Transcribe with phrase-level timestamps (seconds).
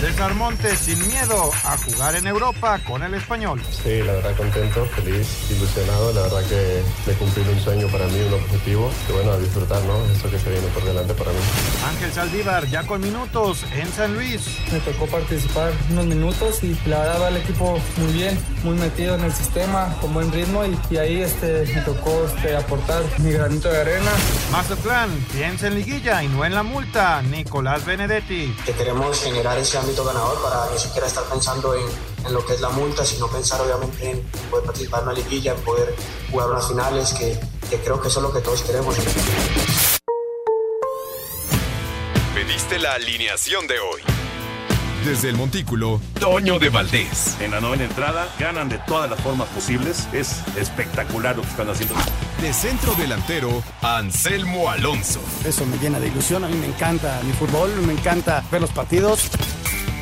[0.00, 3.62] César Montes sin miedo a jugar en Europa con el español.
[3.70, 6.12] Sí, la verdad contento, feliz, ilusionado.
[6.12, 8.90] La verdad que de cumplir un sueño para mí, un objetivo.
[9.06, 10.04] Que bueno, a disfrutar, ¿no?
[10.12, 11.38] Eso que se viene por delante para mí.
[11.88, 14.58] Ángel Saldívar ya con minutos en San Luis.
[14.70, 19.14] Me tocó participar unos minutos y la verdad va el equipo muy bien, muy metido
[19.14, 23.70] en el sistema, con buen ritmo y, ahí este, me tocó este, aportar mi granito
[23.70, 24.10] de arena.
[24.52, 27.22] Mazatlán piensa en liguilla y no en la multa.
[27.22, 28.54] Nicolás Benedetti.
[28.66, 31.86] Que queremos generar ese ámbito ganador para ni siquiera estar pensando en,
[32.26, 34.20] en lo que es la multa, sino pensar obviamente en
[34.50, 35.94] poder participar en una liguilla, en poder
[36.28, 37.38] jugar unas finales, que,
[37.70, 38.96] que creo que eso es lo que todos queremos.
[42.34, 44.02] Pediste la alineación de hoy.
[45.04, 47.36] Desde el Montículo, Toño de Valdés.
[47.38, 50.08] En la novena entrada ganan de todas las formas posibles.
[50.12, 51.94] Es espectacular lo que están haciendo.
[52.42, 55.20] De centro delantero, Anselmo Alonso.
[55.44, 56.42] Eso me llena de ilusión.
[56.42, 59.30] A mí me encanta mi fútbol, me encanta ver los partidos.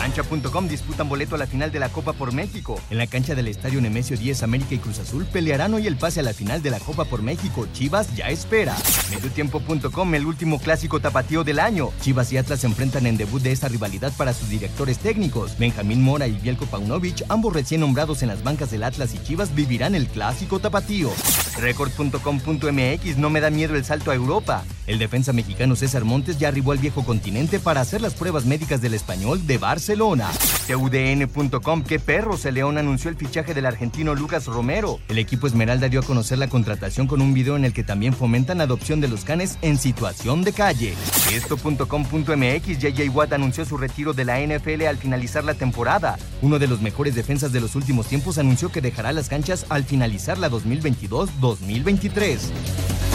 [0.00, 2.80] Cancha.com disputan boleto a la final de la Copa por México.
[2.88, 6.20] En la cancha del Estadio Nemesio 10, América y Cruz Azul pelearán hoy el pase
[6.20, 7.68] a la final de la Copa por México.
[7.74, 8.74] Chivas ya espera.
[9.10, 11.90] Mediotiempo.com, el último clásico tapatío del año.
[12.00, 15.58] Chivas y Atlas se enfrentan en debut de esta rivalidad para sus directores técnicos.
[15.58, 19.54] Benjamín Mora y Bielko Paunovic, ambos recién nombrados en las bancas del Atlas y Chivas,
[19.54, 21.10] vivirán el clásico tapatío.
[21.58, 24.64] Record.com.mx, no me da miedo el salto a Europa.
[24.86, 28.80] El defensa mexicano César Montes ya arribó al viejo continente para hacer las pruebas médicas
[28.80, 29.89] del español de Barcelona.
[29.96, 35.00] TUDN.com, qué perros, el León anunció el fichaje del argentino Lucas Romero.
[35.08, 38.12] El equipo Esmeralda dio a conocer la contratación con un video en el que también
[38.12, 40.94] fomentan la adopción de los canes en situación de calle.
[41.32, 46.18] Esto.com.mx, JJ Watt anunció su retiro de la NFL al finalizar la temporada.
[46.40, 49.84] Uno de los mejores defensas de los últimos tiempos anunció que dejará las canchas al
[49.84, 53.09] finalizar la 2022-2023.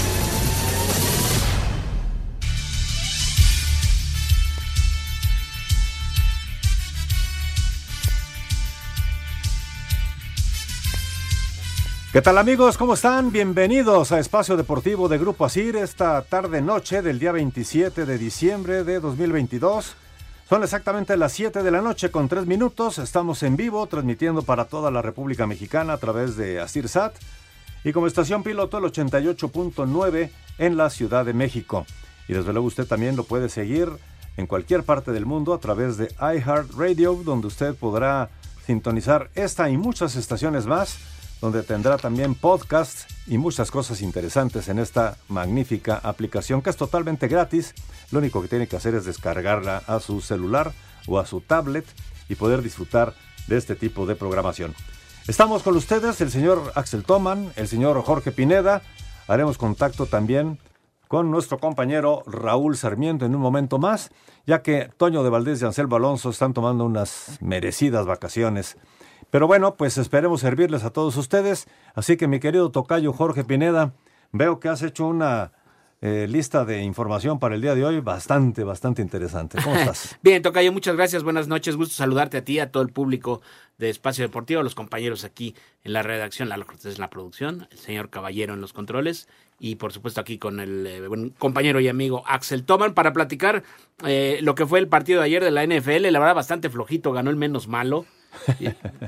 [12.16, 12.78] ¿Qué tal amigos?
[12.78, 13.30] ¿Cómo están?
[13.30, 18.86] Bienvenidos a Espacio Deportivo de Grupo Asir esta tarde noche del día 27 de diciembre
[18.86, 19.98] de 2022.
[20.48, 23.00] Son exactamente las 7 de la noche con 3 minutos.
[23.00, 27.14] Estamos en vivo transmitiendo para toda la República Mexicana a través de Asir Sat
[27.84, 31.86] y como estación piloto el 88.9 en la Ciudad de México.
[32.30, 33.90] Y desde luego usted también lo puede seguir
[34.38, 38.30] en cualquier parte del mundo a través de iHeartRadio donde usted podrá
[38.66, 40.98] sintonizar esta y muchas estaciones más
[41.42, 47.28] donde tendrá también podcasts y muchas cosas interesantes en esta magnífica aplicación que es totalmente
[47.28, 47.74] gratis.
[48.12, 50.74] Lo único que tiene que hacer es descargarla a su celular
[51.08, 51.86] o a su tablet
[52.30, 53.14] y poder disfrutar
[53.48, 54.74] de este tipo de programación.
[55.28, 58.82] Estamos con ustedes, el señor Axel Toman, el señor Jorge Pineda.
[59.28, 60.60] Haremos contacto también
[61.08, 64.12] con nuestro compañero Raúl Sarmiento en un momento más,
[64.46, 68.78] ya que Toño de Valdés y Anselmo Alonso están tomando unas merecidas vacaciones
[69.30, 71.68] pero bueno, pues esperemos servirles a todos ustedes.
[71.94, 73.94] Así que mi querido tocayo Jorge Pineda,
[74.32, 75.52] veo que has hecho una
[76.02, 79.58] eh, lista de información para el día de hoy bastante, bastante interesante.
[79.64, 80.18] ¿Cómo estás?
[80.22, 83.42] Bien, Tocayo, muchas gracias, buenas noches, gusto saludarte a ti, a todo el público
[83.78, 87.78] de Espacio Deportivo, los compañeros aquí en la redacción, Lalo Cortés en la producción, el
[87.78, 89.28] señor Caballero en los controles
[89.58, 93.64] y por supuesto aquí con el eh, compañero y amigo Axel Toman para platicar
[94.06, 97.14] eh, lo que fue el partido de ayer de la NFL, la verdad bastante flojito,
[97.14, 98.06] ganó el menos malo.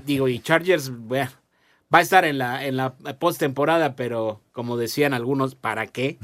[0.05, 5.55] Digo, y Chargers va a estar en la, en la postemporada, pero como decían algunos,
[5.55, 6.17] ¿para qué?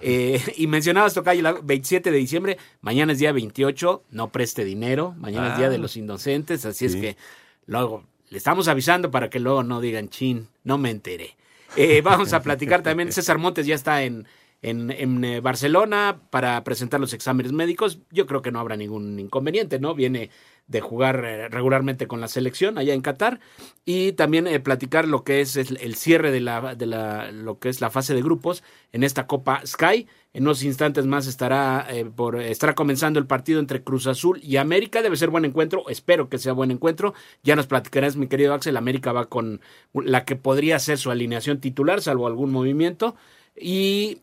[0.00, 5.14] Eh, y mencionabas, Tocayo, el 27 de diciembre, mañana es día 28, no preste dinero,
[5.18, 5.78] mañana es día de ah.
[5.78, 7.16] los inocentes, así es que
[7.66, 11.36] luego le estamos avisando para que luego no digan, chin, no me enteré.
[11.76, 14.26] Eh, vamos a platicar también, César Montes ya está en,
[14.62, 18.00] en, en, eh, Barcelona para presentar los exámenes médicos.
[18.10, 19.94] Yo creo que no habrá ningún inconveniente, ¿no?
[19.94, 20.30] Viene
[20.68, 23.40] de jugar eh, regularmente con la selección allá en Qatar
[23.84, 27.68] y también eh, platicar lo que es el, cierre de la, de la lo que
[27.68, 30.08] es la fase de grupos en esta Copa Sky.
[30.32, 34.56] En unos instantes más estará eh, por estará comenzando el partido entre Cruz Azul y
[34.56, 35.02] América.
[35.02, 35.88] Debe ser buen encuentro.
[35.88, 37.14] Espero que sea buen encuentro.
[37.42, 38.76] Ya nos platicarás, mi querido Axel.
[38.76, 39.60] América va con
[39.94, 43.16] la que podría ser su alineación titular, salvo algún movimiento.
[43.58, 44.18] Y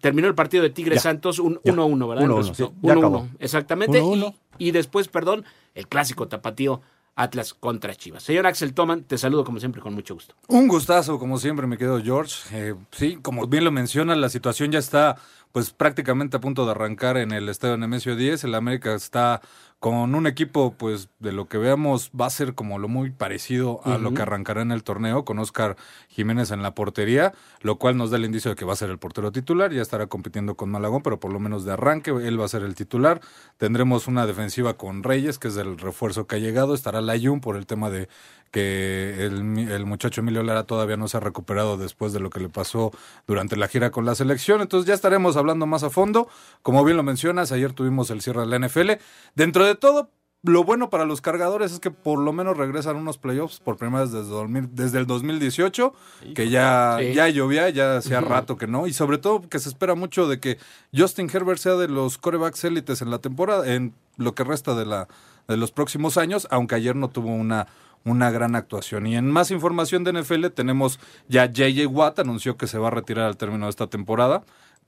[0.00, 2.26] terminó el partido de Tigres Santos 1-1, ¿verdad?
[2.26, 4.00] 1-1, exactamente.
[4.00, 4.34] Y,
[4.68, 5.44] y, después, perdón,
[5.74, 6.80] el clásico tapatío
[7.16, 8.22] Atlas contra Chivas.
[8.22, 10.34] Señor Axel Toman, te saludo como siempre con mucho gusto.
[10.48, 12.34] Un gustazo, como siempre, me quedo George.
[12.52, 15.16] Eh, sí, como bien lo menciona, la situación ya está
[15.56, 18.44] pues prácticamente a punto de arrancar en el estadio Nemesio 10.
[18.44, 19.40] El América está
[19.80, 23.80] con un equipo, pues de lo que veamos, va a ser como lo muy parecido
[23.84, 25.76] a lo que arrancará en el torneo, con Oscar
[26.08, 28.90] Jiménez en la portería, lo cual nos da el indicio de que va a ser
[28.90, 32.40] el portero titular, ya estará compitiendo con Malagón, pero por lo menos de arranque él
[32.40, 33.20] va a ser el titular.
[33.58, 37.56] Tendremos una defensiva con Reyes, que es el refuerzo que ha llegado, estará Layun por
[37.56, 38.08] el tema de
[38.50, 42.40] que el, el, muchacho Emilio Lara todavía no se ha recuperado después de lo que
[42.40, 42.92] le pasó
[43.26, 44.60] durante la gira con la selección.
[44.60, 46.28] Entonces ya estaremos hablando más a fondo.
[46.62, 48.92] Como bien lo mencionas, ayer tuvimos el cierre de la NFL.
[49.34, 50.10] Dentro de todo,
[50.42, 54.04] lo bueno para los cargadores es que por lo menos regresan unos playoffs por primera
[54.04, 55.92] vez desde, desde el 2018,
[56.34, 59.94] que ya, ya llovía, ya hacía rato que no, y sobre todo que se espera
[59.94, 60.58] mucho de que
[60.96, 64.86] Justin Herbert sea de los corebacks élites en la temporada, en lo que resta de,
[64.86, 65.08] la,
[65.48, 67.66] de los próximos años, aunque ayer no tuvo una
[68.06, 69.06] una gran actuación.
[69.06, 70.98] Y en más información de NFL tenemos
[71.28, 74.44] ya JJ Watt anunció que se va a retirar al término de esta temporada.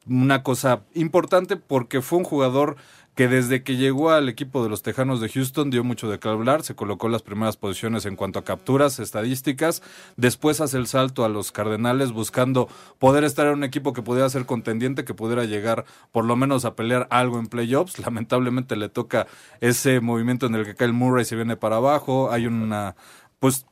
[0.09, 2.77] Una cosa importante porque fue un jugador
[3.19, 6.29] que desde que llegó al equipo de los Tejanos de Houston dio mucho de qué
[6.29, 9.83] hablar, se colocó las primeras posiciones en cuanto a capturas, estadísticas,
[10.17, 12.69] después hace el salto a los Cardenales buscando
[13.01, 16.65] poder estar en un equipo que pudiera ser contendiente, que pudiera llegar por lo menos
[16.65, 19.27] a pelear algo en playoffs, lamentablemente le toca
[19.61, 22.95] ese movimiento en el que Kyle Murray se viene para abajo, hay una
[23.41, 23.67] pues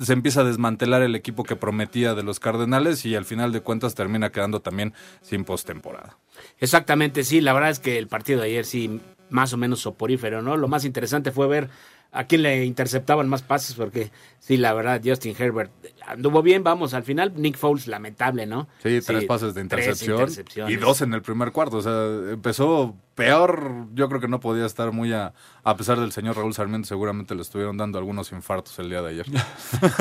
[0.00, 3.60] se empieza a desmantelar el equipo que prometía de los Cardenales y al final de
[3.60, 6.16] cuentas termina quedando también sin postemporada.
[6.58, 10.42] Exactamente, sí, la verdad es que el partido de ayer sí más o menos soporífero,
[10.42, 10.56] ¿no?
[10.56, 11.68] Lo más interesante fue ver
[12.12, 14.10] a quién le interceptaban más pases porque
[14.40, 15.70] sí, la verdad Justin Herbert
[16.12, 18.68] anduvo bien, vamos, al final Nick Foles lamentable, ¿no?
[18.82, 20.28] Sí, tres pases de intercepción
[20.68, 24.64] y dos en el primer cuarto, o sea, empezó peor, yo creo que no podía
[24.64, 28.78] estar muy a, a pesar del señor Raúl Sarmiento, seguramente le estuvieron dando algunos infartos
[28.78, 29.26] el día de ayer.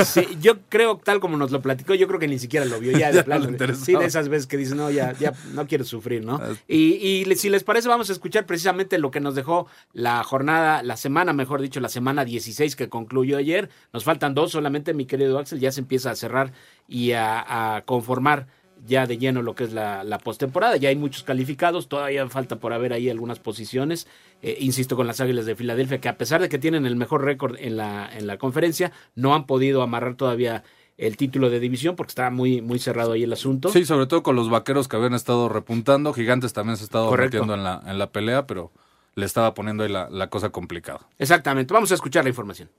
[0.05, 2.97] Sí, yo creo, tal como nos lo platicó, yo creo que ni siquiera lo vio
[2.97, 3.49] ya de plano.
[3.75, 6.39] Sí, de esas veces que dice, no, ya, ya no quiero sufrir, ¿no?
[6.67, 6.95] Y,
[7.29, 10.95] y si les parece, vamos a escuchar precisamente lo que nos dejó la jornada, la
[10.95, 13.69] semana, mejor dicho, la semana 16 que concluyó ayer.
[13.91, 16.51] Nos faltan dos solamente, mi querido Axel, ya se empieza a cerrar
[16.87, 18.47] y a, conformar
[18.85, 20.77] ya de lleno lo que es la, la postemporada.
[20.77, 24.07] Ya hay muchos calificados, todavía falta por haber ahí algunas posiciones.
[24.41, 27.25] Eh, insisto con las Águilas de Filadelfia, que a pesar de que tienen el mejor
[27.25, 30.63] récord en la, en la conferencia, no han podido amarrar todavía
[30.97, 33.69] el título de división porque está muy, muy cerrado ahí el asunto.
[33.69, 36.13] Sí, sobre todo con los vaqueros que habían estado repuntando.
[36.13, 38.71] Gigantes también se ha estado metiendo en la, en la pelea, pero
[39.15, 41.01] le estaba poniendo ahí la, la cosa complicada.
[41.17, 41.73] Exactamente.
[41.73, 42.69] Vamos a escuchar la información.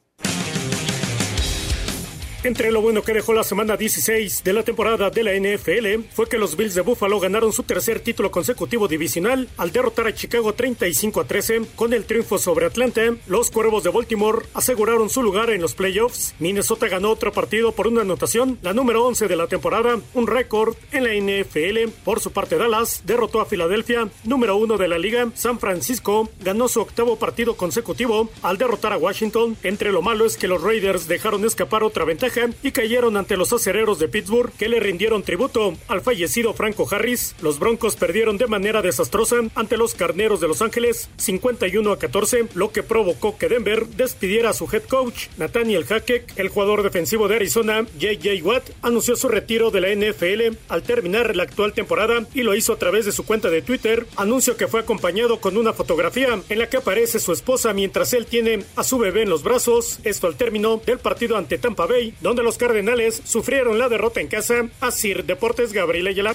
[2.43, 6.27] Entre lo bueno que dejó la semana 16 de la temporada de la NFL fue
[6.27, 10.55] que los Bills de Buffalo ganaron su tercer título consecutivo divisional al derrotar a Chicago
[10.55, 13.03] 35 a 13 con el triunfo sobre Atlanta.
[13.27, 16.35] Los Cuervos de Baltimore aseguraron su lugar en los playoffs.
[16.39, 20.77] Minnesota ganó otro partido por una anotación, la número 11 de la temporada, un récord
[20.93, 21.91] en la NFL.
[22.05, 25.29] Por su parte Dallas derrotó a Filadelfia, número 1 de la liga.
[25.35, 29.59] San Francisco ganó su octavo partido consecutivo al derrotar a Washington.
[29.63, 32.30] Entre lo malo es que los Raiders dejaron escapar otra ventaja
[32.63, 37.35] y cayeron ante los acereros de Pittsburgh que le rindieron tributo al fallecido Franco Harris.
[37.43, 42.47] Los Broncos perdieron de manera desastrosa ante los Carneros de Los Ángeles 51 a 14,
[42.55, 46.39] lo que provocó que Denver despidiera a su head coach Nathaniel Hackett.
[46.39, 48.45] El jugador defensivo de Arizona, J.J.
[48.45, 52.73] Watt, anunció su retiro de la NFL al terminar la actual temporada y lo hizo
[52.73, 54.07] a través de su cuenta de Twitter.
[54.17, 58.27] Anuncio que fue acompañado con una fotografía en la que aparece su esposa mientras él
[58.27, 60.01] tiene a su bebé en los brazos.
[60.05, 64.29] Esto al término del partido ante Tampa Bay, donde los Cardenales sufrieron la derrota en
[64.29, 66.35] casa a Sir Deportes Gabriel Ayala.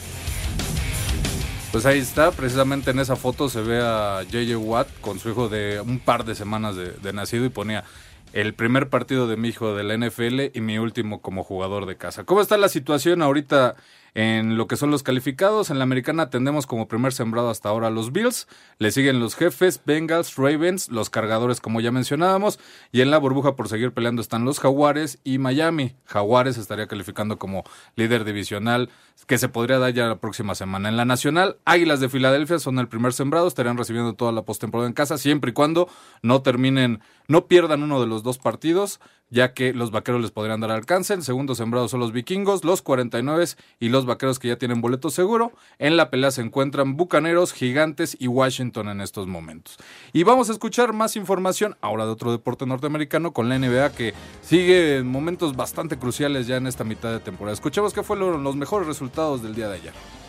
[1.71, 5.49] Pues ahí está, precisamente en esa foto se ve a JJ Watt con su hijo
[5.49, 7.83] de un par de semanas de, de nacido y ponía
[8.31, 11.97] el primer partido de mi hijo de la NFL y mi último como jugador de
[11.97, 12.23] casa.
[12.23, 13.75] ¿Cómo está la situación ahorita
[14.15, 17.89] en lo que son los calificados, en la americana tendemos como primer sembrado hasta ahora
[17.89, 18.47] los Bills,
[18.79, 22.57] le siguen los jefes, Bengals, Ravens, los cargadores como ya mencionábamos,
[22.93, 25.95] y en la burbuja por seguir peleando están los Jaguares y Miami.
[26.05, 27.65] Jaguares estaría calificando como
[27.97, 28.89] líder divisional
[29.27, 30.87] que se podría dar ya la próxima semana.
[30.87, 34.87] En la nacional, Águilas de Filadelfia son el primer sembrado, estarían recibiendo toda la postemporada
[34.87, 35.89] en casa, siempre y cuando
[36.21, 39.01] no terminen, no pierdan uno de los dos partidos
[39.35, 41.13] ya que los vaqueros les podrían dar alcance.
[41.13, 43.45] El segundo sembrado son los vikingos, los 49
[43.79, 45.51] y los vaqueros que ya tienen boleto seguro.
[45.77, 49.77] En la pelea se encuentran bucaneros, gigantes y Washington en estos momentos.
[50.13, 54.13] Y vamos a escuchar más información ahora de otro deporte norteamericano con la NBA que
[54.41, 57.53] sigue en momentos bastante cruciales ya en esta mitad de temporada.
[57.53, 60.24] Escuchemos qué fueron los mejores resultados del día de ayer.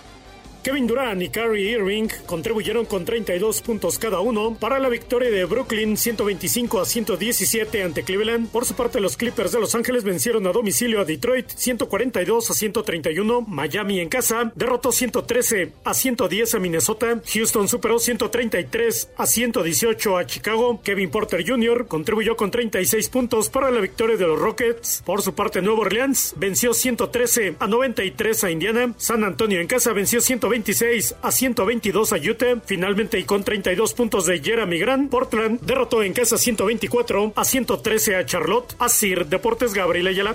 [0.66, 5.44] Kevin Durant y Kyrie Irving contribuyeron con 32 puntos cada uno para la victoria de
[5.44, 8.50] Brooklyn 125 a 117 ante Cleveland.
[8.50, 12.52] Por su parte, los Clippers de Los Ángeles vencieron a domicilio a Detroit 142 a
[12.52, 13.42] 131.
[13.42, 17.22] Miami en casa derrotó 113 a 110 a Minnesota.
[17.32, 20.80] Houston superó 133 a 118 a Chicago.
[20.82, 21.86] Kevin Porter Jr.
[21.86, 25.04] contribuyó con 36 puntos para la victoria de los Rockets.
[25.06, 28.94] Por su parte, Nuevo Orleans venció 113 a 93 a Indiana.
[28.96, 30.20] San Antonio en casa venció
[30.56, 32.60] 126 a 122 a Utah.
[32.64, 38.16] Finalmente y con 32 puntos de Jeremy Grant, Portland derrotó en casa 124 a 113
[38.16, 38.74] a Charlotte.
[38.78, 40.34] Asir Deportes Gabriel Ayala.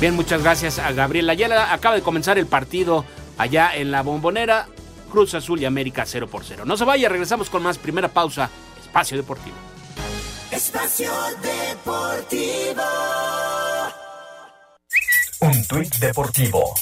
[0.00, 1.72] Bien, muchas gracias a Gabriel Ayala.
[1.72, 3.04] Acaba de comenzar el partido
[3.38, 4.66] allá en la bombonera.
[5.10, 6.64] Cruz Azul y América 0 por 0.
[6.64, 7.78] No se vaya, regresamos con más.
[7.78, 8.50] Primera pausa,
[8.80, 9.56] Espacio Deportivo.
[10.50, 11.12] Espacio
[11.42, 12.82] Deportivo.
[15.42, 16.74] Un tuit deportivo.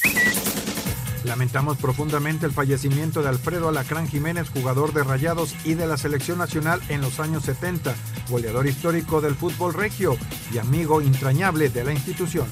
[1.28, 6.38] Lamentamos profundamente el fallecimiento de Alfredo Alacrán Jiménez, jugador de Rayados y de la selección
[6.38, 7.94] nacional en los años 70,
[8.30, 10.16] goleador histórico del fútbol regio
[10.52, 12.46] y amigo entrañable de la institución.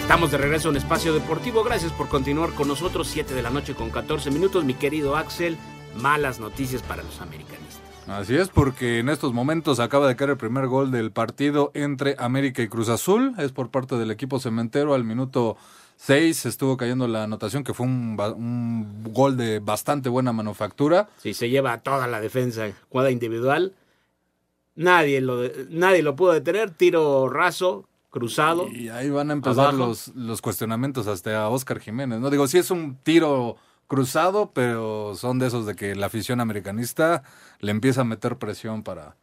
[0.00, 1.62] Estamos de regreso en Espacio Deportivo.
[1.62, 3.06] Gracias por continuar con nosotros.
[3.08, 4.64] 7 de la noche con 14 minutos.
[4.64, 5.58] Mi querido Axel,
[5.94, 7.85] malas noticias para los americanistas.
[8.08, 12.14] Así es, porque en estos momentos acaba de caer el primer gol del partido entre
[12.18, 13.34] América y Cruz Azul.
[13.38, 14.94] Es por parte del equipo cementero.
[14.94, 15.56] Al minuto
[15.96, 21.08] 6 estuvo cayendo la anotación, que fue un, un gol de bastante buena manufactura.
[21.18, 23.74] Sí, se lleva toda la defensa, jugada individual.
[24.76, 26.70] Nadie lo, nadie lo pudo detener.
[26.70, 28.68] Tiro raso, cruzado.
[28.68, 32.20] Y ahí van a empezar los, los cuestionamientos hasta a Oscar Jiménez.
[32.20, 36.40] No digo, sí es un tiro cruzado, pero son de esos de que la afición
[36.40, 37.22] americanista
[37.60, 39.16] le empieza a meter presión para,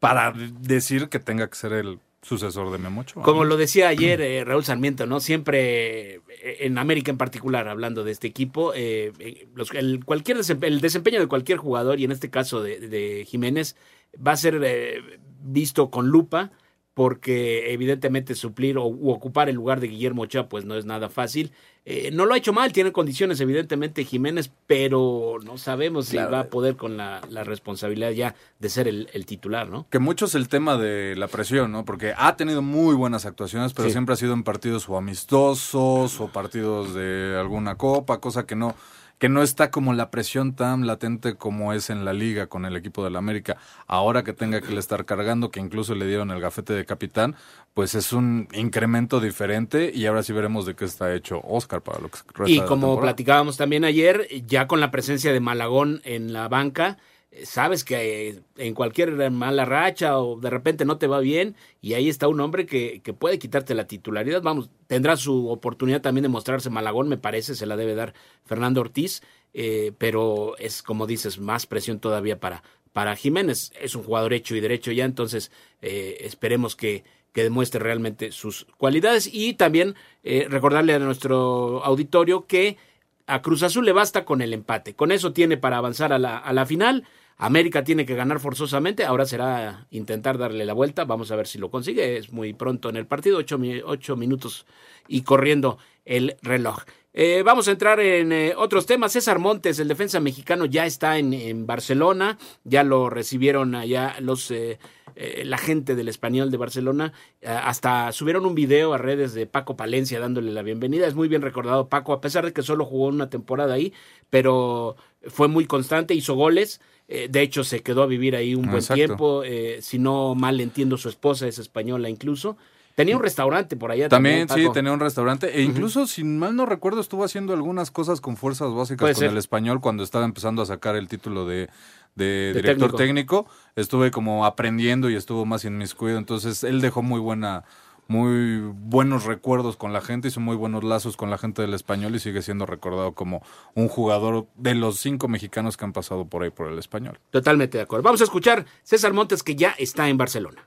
[0.00, 3.22] para decir que tenga que ser el sucesor de Memocho.
[3.22, 5.20] Como lo decía ayer eh, Raúl Sarmiento, ¿no?
[5.20, 6.20] Siempre eh,
[6.60, 11.26] en América en particular, hablando de este equipo, eh, los, el, cualquier el desempeño de
[11.28, 13.76] cualquier jugador, y en este caso de, de Jiménez,
[14.14, 15.00] va a ser eh,
[15.42, 16.50] visto con lupa
[16.98, 21.08] porque evidentemente suplir o u ocupar el lugar de Guillermo Ochoa pues no es nada
[21.08, 21.52] fácil.
[21.84, 26.26] Eh, no lo ha hecho mal, tiene condiciones evidentemente Jiménez, pero no sabemos Claro.
[26.28, 29.86] si va a poder con la, la responsabilidad ya de ser el, el titular, ¿no?
[29.90, 31.84] Que mucho es el tema de la presión, ¿no?
[31.84, 33.92] Porque ha tenido muy buenas actuaciones, pero Sí.
[33.92, 38.74] siempre ha sido en partidos o amistosos o partidos de alguna copa, cosa que no
[39.18, 42.76] que no está como la presión tan latente como es en la liga con el
[42.76, 43.56] equipo del América.
[43.86, 47.34] Ahora que tenga que le estar cargando, que incluso le dieron el gafete de capitán,
[47.74, 52.00] pues es un incremento diferente y ahora sí veremos de qué está hecho Oscar para
[52.00, 56.32] lo que resta Y como platicábamos también ayer, ya con la presencia de Malagón en
[56.32, 56.98] la banca,
[57.44, 61.94] sabes que eh, en cualquier mala racha o de repente no te va bien y
[61.94, 64.42] ahí está un hombre que, que puede quitarte la titularidad.
[64.42, 68.80] Vamos, tendrá su oportunidad también de mostrarse Malagón, me parece, se la debe dar Fernando
[68.80, 69.22] Ortiz,
[69.54, 73.72] eh, pero es como dices, más presión todavía para, para Jiménez.
[73.80, 78.66] Es un jugador hecho y derecho ya, entonces eh, esperemos que, que demuestre realmente sus
[78.78, 79.94] cualidades y también
[80.24, 82.78] eh, recordarle a nuestro auditorio que
[83.26, 84.94] a Cruz Azul le basta con el empate.
[84.94, 87.04] Con eso tiene para avanzar a la, a la final.
[87.38, 89.04] América tiene que ganar forzosamente.
[89.04, 91.04] Ahora será intentar darle la vuelta.
[91.04, 92.16] Vamos a ver si lo consigue.
[92.16, 93.38] Es muy pronto en el partido.
[93.38, 94.66] Ocho, mi- ocho minutos
[95.06, 96.82] y corriendo el reloj.
[97.14, 99.12] Eh, vamos a entrar en eh, otros temas.
[99.12, 102.38] César Montes, el defensa mexicano, ya está en, en Barcelona.
[102.64, 104.78] Ya lo recibieron allá los eh,
[105.20, 107.12] eh, la gente del español de Barcelona.
[107.40, 111.08] Eh, hasta subieron un video a redes de Paco Palencia dándole la bienvenida.
[111.08, 113.92] Es muy bien recordado Paco, a pesar de que solo jugó una temporada ahí,
[114.30, 114.94] pero
[115.26, 116.80] fue muy constante, hizo goles.
[117.08, 118.94] Eh, de hecho, se quedó a vivir ahí un buen Exacto.
[118.94, 119.42] tiempo.
[119.44, 122.56] eh, si no mal entiendo, su esposa es española incluso.
[122.98, 124.68] Tenía un restaurante por allá También, también.
[124.70, 128.36] sí, tenía un restaurante e incluso, si mal no recuerdo, estuvo haciendo algunas cosas con
[128.36, 129.30] fuerzas básicas Puede con ser.
[129.30, 131.68] el español cuando estaba empezando a sacar el título de,
[132.16, 133.44] de De director técnico.
[133.44, 133.46] técnico.
[133.76, 136.18] Estuve como aprendiendo y estuvo más inmiscuido.
[136.18, 137.62] Entonces, él dejó muy buena
[138.08, 142.16] muy buenos recuerdos con la gente, hizo muy buenos lazos con la gente del español
[142.16, 143.42] y sigue siendo recordado como
[143.74, 147.20] un jugador de los cinco mexicanos que han pasado por ahí por el español.
[147.30, 148.02] Totalmente de acuerdo.
[148.02, 150.66] Vamos a escuchar César Montes que ya está en Barcelona.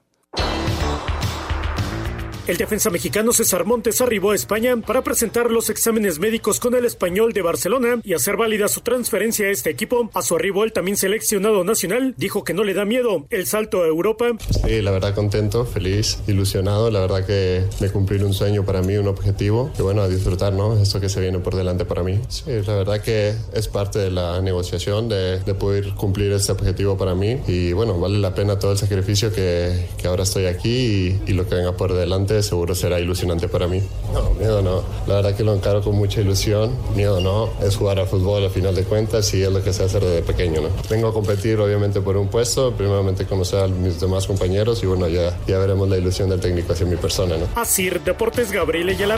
[2.52, 6.84] El defensa mexicano César Montes arribó a España para presentar los exámenes médicos con el
[6.84, 10.10] español de Barcelona y hacer válida su transferencia a este equipo.
[10.14, 13.84] A su arribo, el también seleccionado nacional dijo que no le da miedo el salto
[13.84, 14.32] a Europa.
[14.66, 16.92] Sí, la verdad contento, feliz, ilusionado.
[16.92, 19.72] La verdad que me cumplir un sueño para mí, un objetivo.
[19.74, 20.78] Que bueno, a disfrutar, ¿no?
[20.78, 22.20] Esto que se viene por delante para mí.
[22.28, 26.98] Sí, la verdad que es parte de la negociación de, de poder cumplir este objetivo
[26.98, 27.40] para mí.
[27.48, 31.34] Y bueno, vale la pena todo el sacrificio que, que ahora estoy aquí y, y
[31.34, 33.82] lo que venga por delante seguro será ilusionante para mí.
[34.14, 34.84] No, miedo no.
[35.08, 36.76] La verdad que lo encaro con mucha ilusión.
[36.96, 37.50] Miedo no.
[37.66, 40.22] Es jugar al fútbol al final de cuentas y es lo que se hace desde
[40.22, 40.70] pequeño, ¿no?
[40.90, 45.08] Vengo a competir obviamente por un puesto, primeramente conocer a mis demás compañeros y bueno,
[45.08, 47.48] ya, ya veremos la ilusión del técnico hacia mi persona, ¿no?
[47.56, 49.18] Asir Deportes Gabriel Ayala.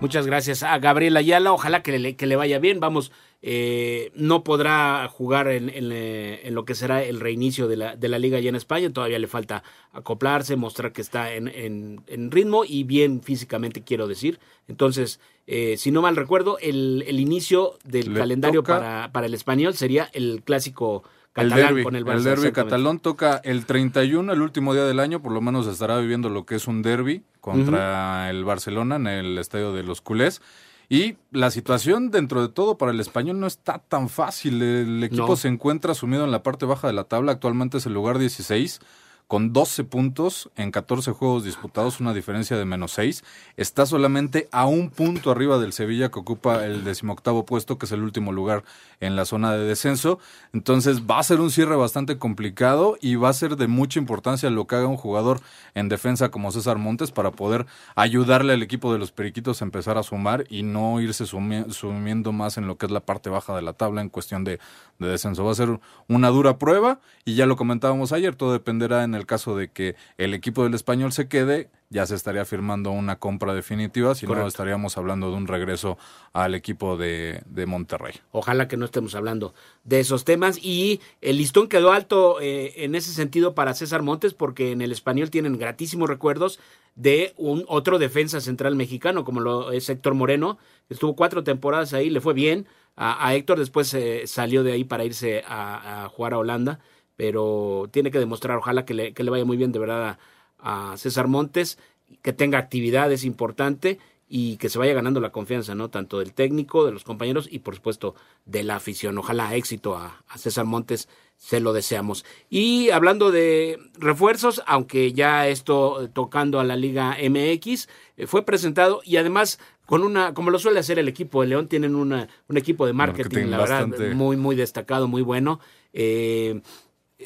[0.00, 1.52] Muchas gracias a Gabriel Ayala.
[1.52, 2.78] Ojalá que le, que le vaya bien.
[2.78, 3.10] Vamos,
[3.40, 8.08] eh, no podrá jugar en, en, en, lo que será el reinicio de la, de
[8.08, 8.92] la liga allá en España.
[8.92, 14.40] Todavía le falta acoplarse, mostrar que está en, en ritmo y bien físicamente, quiero decir.
[14.68, 19.34] Entonces, eh, si no mal recuerdo, el, el inicio del le calendario para, para el
[19.34, 22.16] español sería el clásico catalán el derby, con el Barça.
[22.16, 25.98] El derby catalán toca el 31, el último día del año, por lo menos estará
[25.98, 28.30] viviendo lo que es un derby contra uh -huh.
[28.30, 30.40] el Barcelona en el estadio de los culés.
[30.88, 34.62] Y la situación dentro de todo para el español no está tan fácil.
[34.62, 35.36] El equipo no.
[35.36, 38.80] se encuentra sumido en la parte baja de la tabla, actualmente es el lugar 16
[39.26, 43.24] con 12 puntos en 14 juegos disputados, una diferencia de menos 6.
[43.56, 47.92] Está solamente a un punto arriba del Sevilla, que ocupa el decimoctavo puesto, que es
[47.92, 48.64] el último lugar
[49.00, 50.18] en la zona de descenso.
[50.52, 54.50] Entonces va a ser un cierre bastante complicado y va a ser de mucha importancia
[54.50, 55.40] lo que haga un jugador
[55.74, 59.98] en defensa como César Montes para poder ayudarle al equipo de los Periquitos a empezar
[59.98, 63.54] a sumar y no irse sumi sumiendo más en lo que es la parte baja
[63.56, 64.58] de la tabla en cuestión de,
[64.98, 65.44] de descenso.
[65.44, 69.26] Va a ser una dura prueba y ya lo comentábamos ayer, todo dependerá en el
[69.26, 73.54] caso de que el equipo del español se quede, ya se estaría firmando una compra
[73.54, 74.42] definitiva, si Correcto.
[74.42, 75.96] no estaríamos hablando de un regreso
[76.32, 78.14] al equipo de, de, Monterrey.
[78.32, 79.54] Ojalá que no estemos hablando
[79.84, 84.34] de esos temas y el listón quedó alto eh, en ese sentido para César Montes
[84.34, 86.58] porque en el español tienen gratísimos recuerdos
[86.96, 92.10] de un otro defensa central mexicano como lo es Héctor Moreno, estuvo cuatro temporadas ahí,
[92.10, 92.66] le fue bien,
[92.96, 96.80] a, a Héctor después eh, salió de ahí para irse a, a jugar a Holanda
[97.16, 100.18] pero tiene que demostrar, ojalá que le, que le vaya muy bien de verdad
[100.58, 101.78] a, a, César Montes,
[102.22, 105.90] que tenga actividad, es importante, y que se vaya ganando la confianza, ¿no?
[105.90, 108.14] Tanto del técnico, de los compañeros y por supuesto
[108.46, 109.18] de la afición.
[109.18, 112.24] Ojalá éxito a, a César Montes, se lo deseamos.
[112.48, 119.02] Y hablando de refuerzos, aunque ya esto tocando a la Liga MX, eh, fue presentado
[119.04, 122.56] y además con una, como lo suele hacer el equipo de León, tienen una, un
[122.56, 123.98] equipo de marketing, marketing la bastante.
[123.98, 125.60] verdad, muy, muy destacado, muy bueno.
[125.92, 126.62] Eh,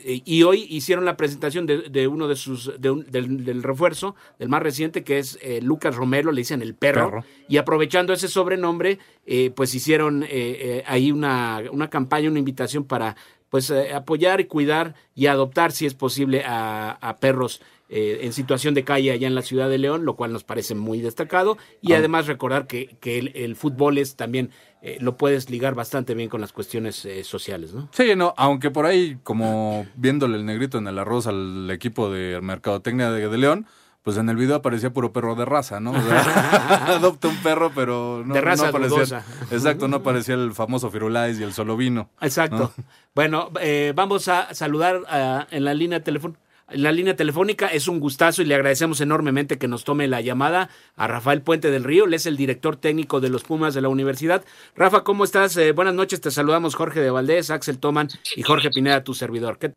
[0.04, 4.14] y hoy hicieron la presentación de, de uno de sus de un, del, del, refuerzo
[4.38, 7.24] del más reciente que es eh, Lucas Romero le dicen el perro, perro.
[7.48, 13.16] y aprovechando ese sobrenombre eh, pues hicieron eh, ahí una, una campaña una invitación para
[13.50, 18.85] pues apoyar y cuidar y adoptar si es posible a, a perros en situación de
[18.85, 21.57] calle allá en la ciudad de León, lo cual nos parece muy destacado.
[21.81, 21.98] Y ah.
[21.98, 26.29] además recordar que, que el, el, fútbol es también eh, lo puedes ligar bastante bien
[26.29, 27.88] con las cuestiones eh, sociales, ¿no?
[27.92, 32.40] Sí, no, aunque por ahí, como viéndole el negrito en el arroz al equipo de
[32.40, 33.66] Mercadotecnia de, de León,
[34.05, 35.90] pues en el video aparecía puro perro de raza, ¿no?
[35.90, 39.24] O sea, adopta un perro, pero no, de raza no aparecía.
[39.51, 42.09] Exacto, no aparecía el famoso Firulais y el solo vino.
[42.20, 42.72] Exacto.
[42.77, 42.85] ¿no?
[43.16, 47.68] Bueno, eh, vamos a saludar uh, en la línea telefónica la línea telefónica.
[47.68, 51.70] Es un gustazo y le agradecemos enormemente que nos tome la llamada a Rafael Puente
[51.70, 52.04] del Río.
[52.04, 54.44] Él es el director técnico de los Pumas de la universidad.
[54.74, 55.57] Rafa, ¿cómo estás?
[55.57, 59.59] Eh, buenas noches, te saludamos Jorge de Valdés, Axel Toman y Jorge Pineda, tu servidor.
[59.59, 59.72] ¿Qué...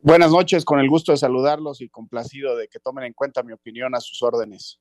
[0.00, 3.52] Buenas noches, con el gusto de saludarlos y complacido de que tomen en cuenta mi
[3.52, 4.80] opinión a sus órdenes.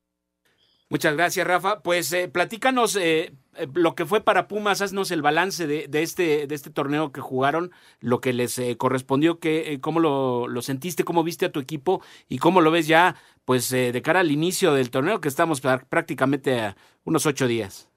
[0.89, 1.81] Muchas gracias, Rafa.
[1.81, 6.47] Pues eh, platícanos eh, eh, lo que fue para Pumas, haznos el balance de, este,
[6.47, 10.61] de este torneo que jugaron, lo que les eh, correspondió, que, eh, cómo lo, lo,
[10.61, 13.15] sentiste, cómo viste a tu equipo y cómo lo ves ya
[13.45, 17.89] pues de cara al inicio del torneo, que estamos prácticamente a unos ocho días.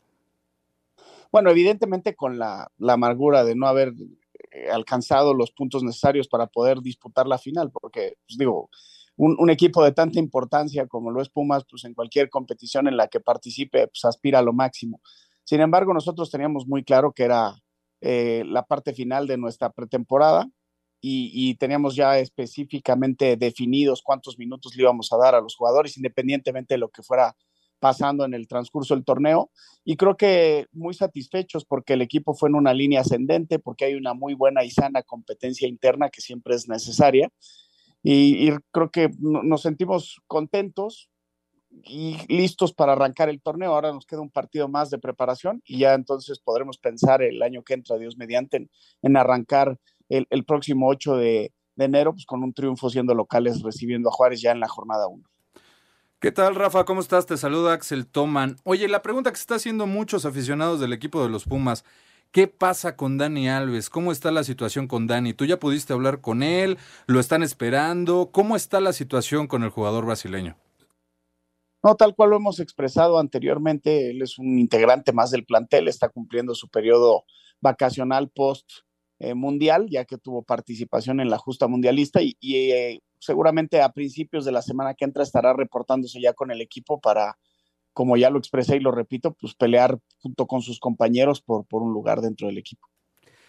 [1.30, 3.92] Bueno, evidentemente con la, la amargura de no haber
[4.72, 8.70] alcanzado los puntos necesarios para poder disputar la final, porque, pues digo,
[9.16, 13.08] un, equipo de tanta importancia como lo es Pumas, pues en cualquier competición en la
[13.08, 15.00] que participe, pues aspira a lo máximo.
[15.44, 17.54] Sin embargo, nosotros teníamos muy claro que era
[18.00, 20.48] eh, la parte final de nuestra pretemporada
[21.00, 25.96] y, y, teníamos ya específicamente definidos cuántos minutos le íbamos a dar a los jugadores,
[25.96, 27.36] independientemente de lo que fuera
[27.78, 29.50] pasando en el transcurso del torneo.
[29.84, 33.94] Y creo que muy satisfechos porque el equipo fue en una línea ascendente, porque hay
[33.94, 37.30] una muy buena y sana competencia interna que siempre es necesaria
[38.02, 41.10] y, creo que nos sentimos contentos
[41.70, 43.74] y listos para arrancar el torneo.
[43.74, 47.62] Ahora nos queda un partido más de preparación y ya entonces podremos pensar el año
[47.62, 48.68] que entra, Dios mediante,
[49.02, 49.78] en, arrancar
[50.08, 54.40] el, próximo 8 de, de enero pues, con un triunfo siendo locales recibiendo a Juárez
[54.40, 55.24] ya en la jornada 1.
[56.18, 56.84] ¿Qué tal, Rafa?
[56.84, 57.26] ¿Cómo estás?
[57.26, 58.56] Te saluda Axel Toman.
[58.64, 61.84] Oye, la pregunta que se está haciendo muchos aficionados del equipo de los Pumas,
[62.30, 63.90] ¿qué pasa con Dani Alves?
[63.90, 65.34] ¿Cómo está la situación con Dani?
[65.34, 66.78] ¿Tú ya pudiste hablar con él?
[67.06, 68.30] ¿Lo están esperando?
[68.32, 70.56] ¿Cómo está la situación con el jugador brasileño?
[71.82, 76.08] No, tal cual lo hemos expresado anteriormente, él es un integrante más del plantel, está
[76.08, 77.24] cumpliendo su periodo
[77.60, 78.68] vacacional post
[79.18, 84.44] eh, mundial, ya que tuvo participación en la justa mundialista y, eh, seguramente a principios
[84.44, 87.38] de la semana que entra estará reportándose ya con el equipo para,
[87.96, 91.82] como ya lo expresé y lo repito, pues pelear junto con sus compañeros por, por
[91.82, 92.86] un lugar dentro del equipo.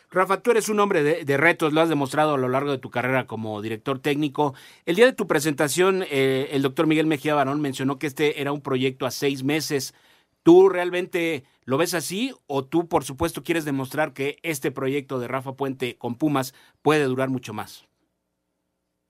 [0.09, 2.89] Rafa, tú eres un hombre de, retos, lo has demostrado a lo largo de tu
[2.89, 4.53] carrera como director técnico.
[4.85, 8.53] El día de tu presentación, eh, el doctor Miguel Mejía Barón mencionó que este era
[8.53, 9.93] un proyecto a seis meses.
[10.43, 15.27] ¿Tú realmente lo ves así o tú, por supuesto, quieres demostrar que este proyecto de
[15.27, 17.85] Rafa Puente con Pumas puede durar mucho más?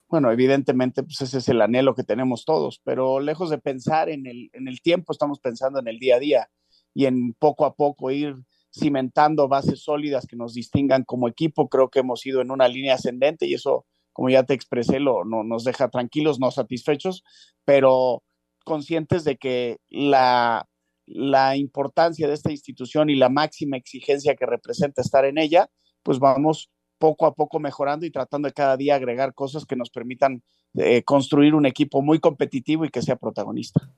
[0.08, 4.26] Bueno, evidentemente, pues ese es el anhelo que tenemos todos, pero lejos de pensar en
[4.26, 6.50] el, en el tiempo, estamos pensando en el día a día
[6.94, 8.34] y en poco a poco ir
[8.72, 11.68] cimentando bases sólidas que nos distingan como equipo.
[11.68, 15.24] Creo que hemos ido en una línea ascendente y eso, como ya te expresé, lo,
[15.24, 17.22] no, nos deja tranquilos, no satisfechos,
[17.64, 18.22] pero
[18.64, 20.66] conscientes de que la,
[21.06, 25.70] la importancia de esta institución y la máxima exigencia que representa estar en ella,
[26.02, 29.90] pues vamos poco a poco mejorando y tratando de cada día agregar cosas que nos
[29.90, 30.42] permitan
[30.74, 33.88] eh, construir un equipo muy competitivo y que sea protagonista.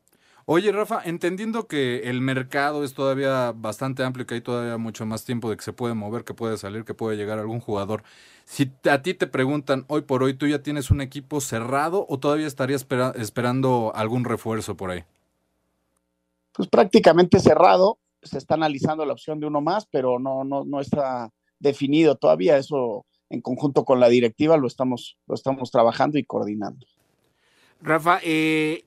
[0.47, 5.25] Oye, Rafa, entendiendo que el mercado es todavía bastante amplio, que hay todavía mucho más
[5.25, 8.03] tiempo de que se puede mover, que puede salir, que puede llegar algún jugador.
[8.47, 12.19] Si a ti te preguntan hoy por hoy, ¿tú ya tienes un equipo cerrado o
[12.19, 15.05] todavía estarías esperando algún refuerzo por ahí?
[16.53, 17.99] Pues prácticamente cerrado.
[18.23, 22.57] Se está analizando la opción de uno más, pero no, no, no está definido todavía.
[22.57, 26.87] Eso en conjunto con la directiva lo estamos, lo estamos trabajando y coordinando.
[27.81, 28.85] Rafa, eh,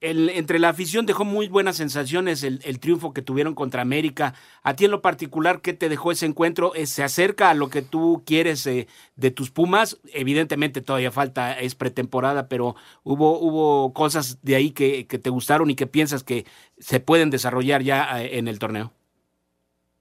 [0.00, 4.34] entre la afición dejó muy buenas sensaciones el, triunfo que tuvieron contra América.
[4.64, 6.74] A ti en lo particular, ¿qué te dejó ese encuentro?
[6.74, 9.98] Eh, ¿Se acerca a lo que tú quieres eh, de tus Pumas?
[10.12, 15.76] Evidentemente todavía falta, es pretemporada, pero hubo, hubo cosas de ahí que te gustaron y
[15.76, 16.46] que piensas que
[16.78, 18.92] se pueden desarrollar ya en el torneo.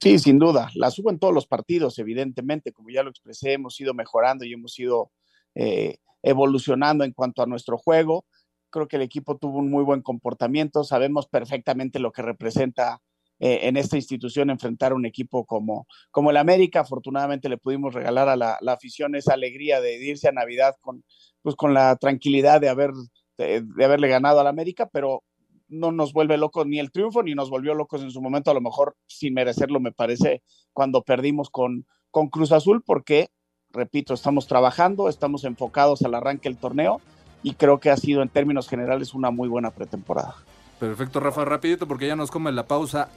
[0.02, 0.72] Sí, sin duda.
[0.74, 2.74] La subo en todos los partidos, evidentemente.
[2.74, 5.12] Como ya lo expresé, hemos ido mejorando y hemos ido
[5.54, 8.26] eh, evolucionando en cuanto a nuestro juego.
[8.72, 10.84] Creo que el equipo tuvo un muy buen comportamiento.
[10.84, 13.00] Sabemos perfectamente lo que representa
[13.40, 16.80] eh, en esta institución enfrentar un equipo como, como el América.
[16.80, 21.04] Afortunadamente le pudimos regalar a la, afición esa alegría de irse a Navidad con,
[21.44, 22.90] pues, con la tranquilidad de, haber,
[23.38, 25.24] de haberle ganado al América, pero
[25.72, 28.54] no nos vuelve locos ni el triunfo, ni nos volvió locos en su momento, a
[28.54, 33.30] lo mejor sin merecerlo, me parece, cuando perdimos con, con Cruz Azul, porque,
[33.72, 37.02] repito, estamos trabajando, estamos enfocados al arranque del torneo
[37.42, 40.36] y creo que ha sido en términos generales una muy buena pretemporada.
[40.80, 43.10] Perfecto, Rafa, rapidito porque ya nos come la pausa.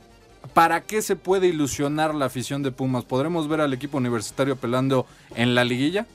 [0.53, 3.05] ¿Para qué se puede ilusionar la afición de Pumas?
[3.05, 6.07] ¿Podremos ver al equipo universitario pelando en la liguilla?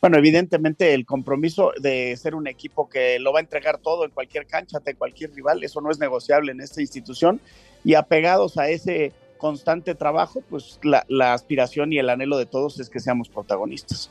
[0.00, 4.10] Bueno, evidentemente el compromiso de ser un equipo que lo va a entregar todo en
[4.10, 7.40] cualquier cancha ante cualquier rival, eso no es negociable en esta institución
[7.84, 12.90] y apegados a ese constante trabajo, pues la, aspiración y el anhelo de todos es
[12.90, 14.10] que seamos protagonistas.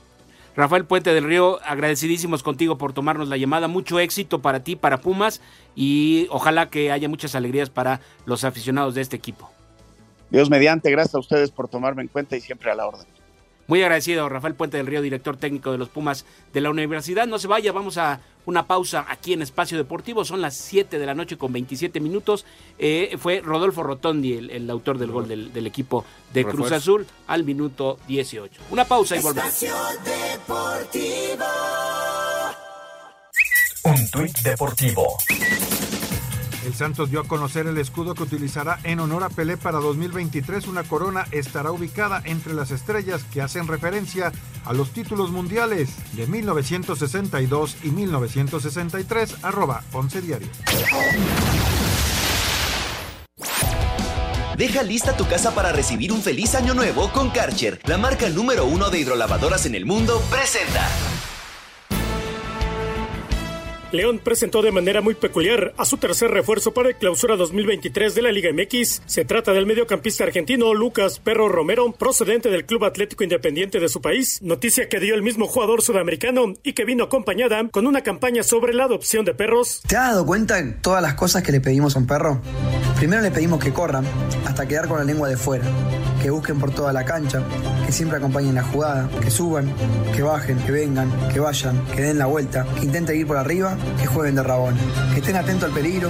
[0.55, 3.67] Rafael Puente del Río, agradecidísimos contigo por tomarnos la llamada.
[3.67, 5.41] Mucho éxito para ti, para Pumas
[5.75, 9.51] y ojalá que haya muchas alegrías para los aficionados de este equipo.
[10.29, 13.05] Dios mediante, gracias a ustedes por tomarme en cuenta y siempre a la orden.
[13.67, 17.25] Muy agradecido, Rafael Puente del Río, director técnico de los Pumas de la universidad.
[17.25, 20.23] No se vaya, vamos a una pausa aquí en Espacio Deportivo.
[20.23, 22.45] Son las 7 de la noche con 27 minutos.
[22.77, 27.97] Eh, fue Rodolfo Rotondi, el, autor del gol del, equipo de Cruz Azul, al minuto
[28.07, 28.61] 18.
[28.69, 29.49] Una pausa y volvemos.
[29.49, 31.45] Espacio Deportivo.
[33.83, 35.17] Un tuit deportivo.
[36.65, 40.65] El Santos dio a conocer el escudo que utilizará en honor a Pelé para 2023.
[40.65, 44.31] Una corona estará ubicada entre las estrellas que hacen referencia
[44.65, 49.43] a los títulos mundiales de 1962 y 1963.
[49.43, 50.47] Arroba 11 Diario.
[54.57, 58.65] Deja lista tu casa para recibir un feliz año nuevo con Karcher, la marca número
[58.65, 60.89] uno de hidrolavadoras en el mundo, presenta.
[63.91, 68.21] León presentó de manera muy peculiar a su tercer refuerzo para el clausura 2023 de
[68.21, 69.03] la Liga MX.
[69.05, 74.01] Se trata del mediocampista argentino Lucas Perro Romero, procedente del Club Atlético Independiente de su
[74.01, 74.41] país.
[74.41, 78.73] Noticia que dio el mismo jugador sudamericano y que vino acompañada con una campaña sobre
[78.73, 79.81] la adopción de perros.
[79.87, 82.41] ¿Te has dado cuenta de todas las cosas que le pedimos a un perro?
[82.97, 84.05] Primero le pedimos que corran
[84.45, 85.65] hasta quedar con la lengua de fuera,
[86.21, 87.43] que busquen por toda la cancha,
[87.85, 89.71] que siempre acompañen la jugada, que suban,
[90.15, 93.74] que bajen, que vengan, que vayan, que den la vuelta, que intenten ir por arriba,
[93.99, 94.75] que jueguen de rabón,
[95.13, 96.09] que estén atentos al peligro,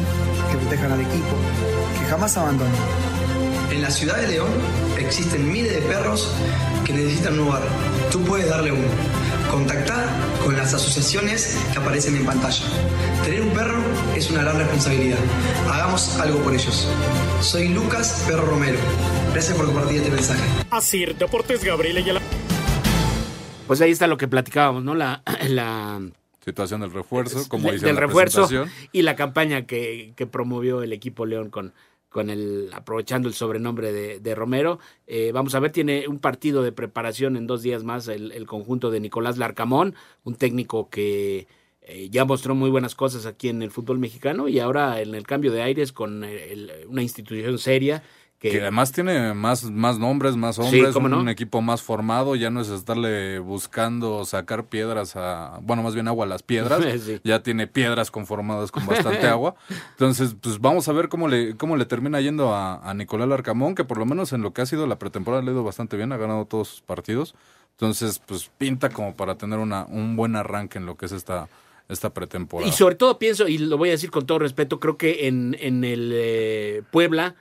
[0.51, 1.35] que protejan al equipo,
[1.99, 2.73] que jamás abandonen.
[3.71, 4.49] En la ciudad de León
[4.97, 6.31] existen miles de perros
[6.85, 7.63] que necesitan un hogar.
[8.11, 8.87] Tú puedes darle uno.
[9.51, 10.05] Contactar
[10.43, 12.63] con las asociaciones que aparecen en pantalla.
[13.23, 13.77] Tener un perro
[14.15, 15.17] es una gran responsabilidad.
[15.71, 16.87] Hagamos algo por ellos.
[17.41, 18.77] Soy Lucas Perro Romero.
[19.33, 20.43] Gracias por compartir este mensaje.
[20.69, 22.19] Así, Deportes Gabriel.
[23.67, 24.93] Pues ahí está lo que platicábamos, ¿no?
[24.93, 26.01] La, la
[26.45, 28.47] situación del refuerzo, como dice del la refuerzo
[28.91, 31.73] y la campaña que, que promovió el equipo León con,
[32.09, 34.79] con el aprovechando el sobrenombre de, de Romero.
[35.07, 38.45] Eh, vamos a ver, tiene un partido de preparación en dos días más el, el
[38.45, 41.47] conjunto de Nicolás Larcamón, un técnico que
[41.81, 45.25] eh, ya mostró muy buenas cosas aquí en el fútbol mexicano y ahora en el
[45.27, 48.01] cambio de aires con el- una institución seria
[48.49, 51.19] que, Que además tiene más, más nombres, más hombres, ¿cómo un, no?
[51.19, 56.07] un equipo más formado, ya no es estarle buscando sacar piedras a, bueno, más bien
[56.07, 57.19] agua a las piedras, Sí.
[57.23, 59.55] ya tiene piedras conformadas con bastante agua.
[59.91, 63.75] Entonces, pues vamos a ver cómo le, cómo le termina yendo a, a Nicolás Larcamón,
[63.75, 65.97] que por lo menos en lo que ha sido la pretemporada le ha ido bastante
[65.97, 67.35] bien, ha ganado todos sus partidos.
[67.71, 71.49] Entonces, pues pinta como para tener una, un buen arranque en lo que es esta,
[71.89, 72.69] esta pretemporada.
[72.69, 75.57] Y sobre todo pienso, y lo voy a decir con todo respeto, creo que en,
[75.59, 77.35] en el eh, Puebla,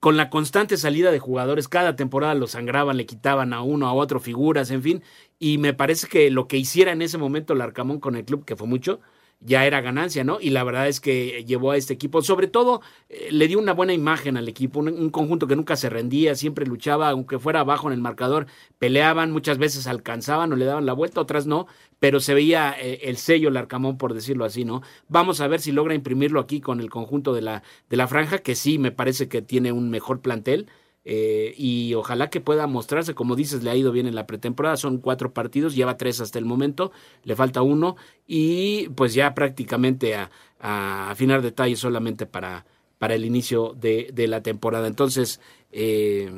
[0.00, 3.92] con la constante salida de jugadores, cada temporada los sangraban, le quitaban a uno, a
[3.92, 5.02] otro figuras, en fin,
[5.38, 8.44] y me parece que lo que hiciera en ese momento el Arcamón con el club,
[8.44, 9.00] que fue mucho,
[9.40, 10.38] ya era ganancia, ¿no?
[10.40, 13.72] Y la verdad es que llevó a este equipo, sobre todo eh, le dio una
[13.72, 17.88] buena imagen al equipo, un conjunto que nunca se rendía, siempre luchaba, aunque fuera abajo
[17.88, 18.46] en el marcador,
[18.78, 21.66] peleaban, muchas veces alcanzaban o le daban la vuelta, otras no,
[22.00, 24.82] pero se veía eh, el sello Larcamón, por decirlo así, ¿no?
[25.08, 28.38] Vamos a ver si logra imprimirlo aquí con el conjunto de la, de la franja,
[28.38, 30.68] que sí me parece que tiene un mejor plantel.
[31.10, 34.76] eh, y ojalá que pueda mostrarse, como dices, le ha ido bien en la pretemporada,
[34.76, 36.92] son cuatro partidos, lleva tres hasta el momento,
[37.24, 40.30] le falta uno, y pues ya prácticamente a,
[40.60, 42.66] a afinar detalles solamente para,
[42.98, 44.86] para el inicio de, de la temporada.
[44.86, 45.40] Entonces,
[45.72, 46.30] eh,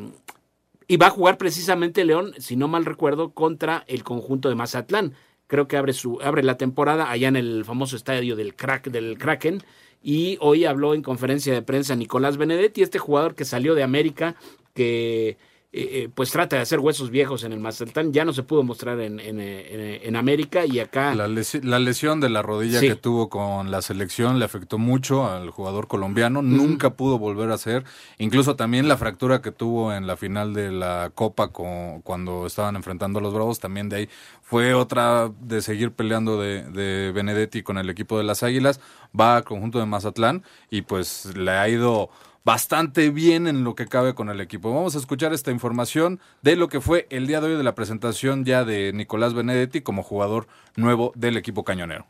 [0.86, 5.14] y va a jugar precisamente León, si no mal recuerdo, contra el conjunto de Mazatlán.
[5.50, 9.18] Creo que abre su abre la temporada allá en el famoso estadio del crack del
[9.18, 9.64] Kraken.
[10.00, 14.36] Y hoy habló en conferencia de prensa Nicolás Benedetti, este jugador que salió de América
[14.74, 15.38] que
[15.72, 18.64] eh, eh, pues trata de hacer huesos viejos en el Mazatlán, ya no se pudo
[18.64, 22.80] mostrar en, en, en- en América y acá La, lesi- la lesión de la rodilla
[22.80, 22.88] Sí.
[22.88, 27.54] que tuvo con la selección le afectó mucho al jugador colombiano, nunca pudo volver a
[27.54, 27.84] hacer,
[28.18, 32.74] incluso también la fractura que tuvo en la final de la Copa con- cuando estaban
[32.74, 34.08] enfrentando a los Bravos, también de ahí
[34.42, 38.80] fue otra de seguir peleando de, de Benedetti con el equipo de las Águilas,
[39.18, 42.10] va al conjunto de Mazatlán y pues le ha ido
[42.44, 44.74] bastante bien en lo que cabe con el equipo.
[44.74, 47.74] Vamos a escuchar esta información de lo que fue el día de hoy de la
[47.74, 52.06] presentación ya de Nicolás Benedetti como jugador nuevo del equipo cañonero.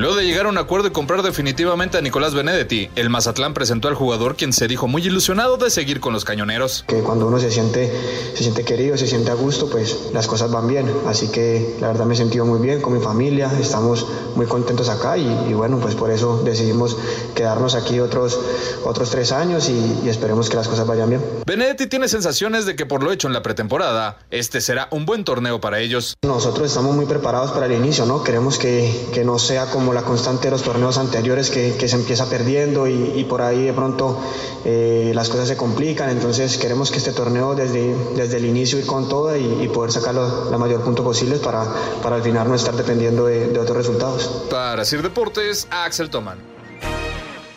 [0.00, 3.86] Luego de llegar a un acuerdo y comprar definitivamente a Nicolás Benedetti, el Mazatlán presentó
[3.86, 6.86] al jugador quien se dijo muy ilusionado de seguir con los cañoneros.
[6.88, 7.92] que cuando uno se siente,
[8.34, 10.90] se siente querido, se siente a gusto, pues las cosas van bien.
[11.06, 14.88] Así que la verdad me he sentido muy bien con mi familia, estamos muy contentos
[14.88, 16.96] acá y, y bueno, pues por eso decidimos
[17.34, 18.40] quedarnos aquí otros,
[18.86, 21.22] otros tres años y, y esperemos que las cosas vayan bien.
[21.44, 25.24] Benedetti tiene sensaciones de que por lo hecho en la pretemporada, este será un buen
[25.24, 26.16] torneo para ellos.
[26.22, 28.24] Nosotros estamos muy preparados para el inicio, ¿no?
[28.24, 31.96] Queremos que, que no sea como la constante de los torneos anteriores, que, que se
[31.96, 34.20] empieza perdiendo y, y por ahí de pronto
[34.64, 36.10] eh, las cosas se complican.
[36.10, 39.92] Entonces queremos que este torneo desde, desde el inicio ir con todo y, y poder
[39.92, 41.64] sacarlo la mayor punto posible para,
[42.02, 44.46] para al final no estar dependiendo de, de otros resultados.
[44.50, 46.38] Para Sir Deportes, Axel Toman.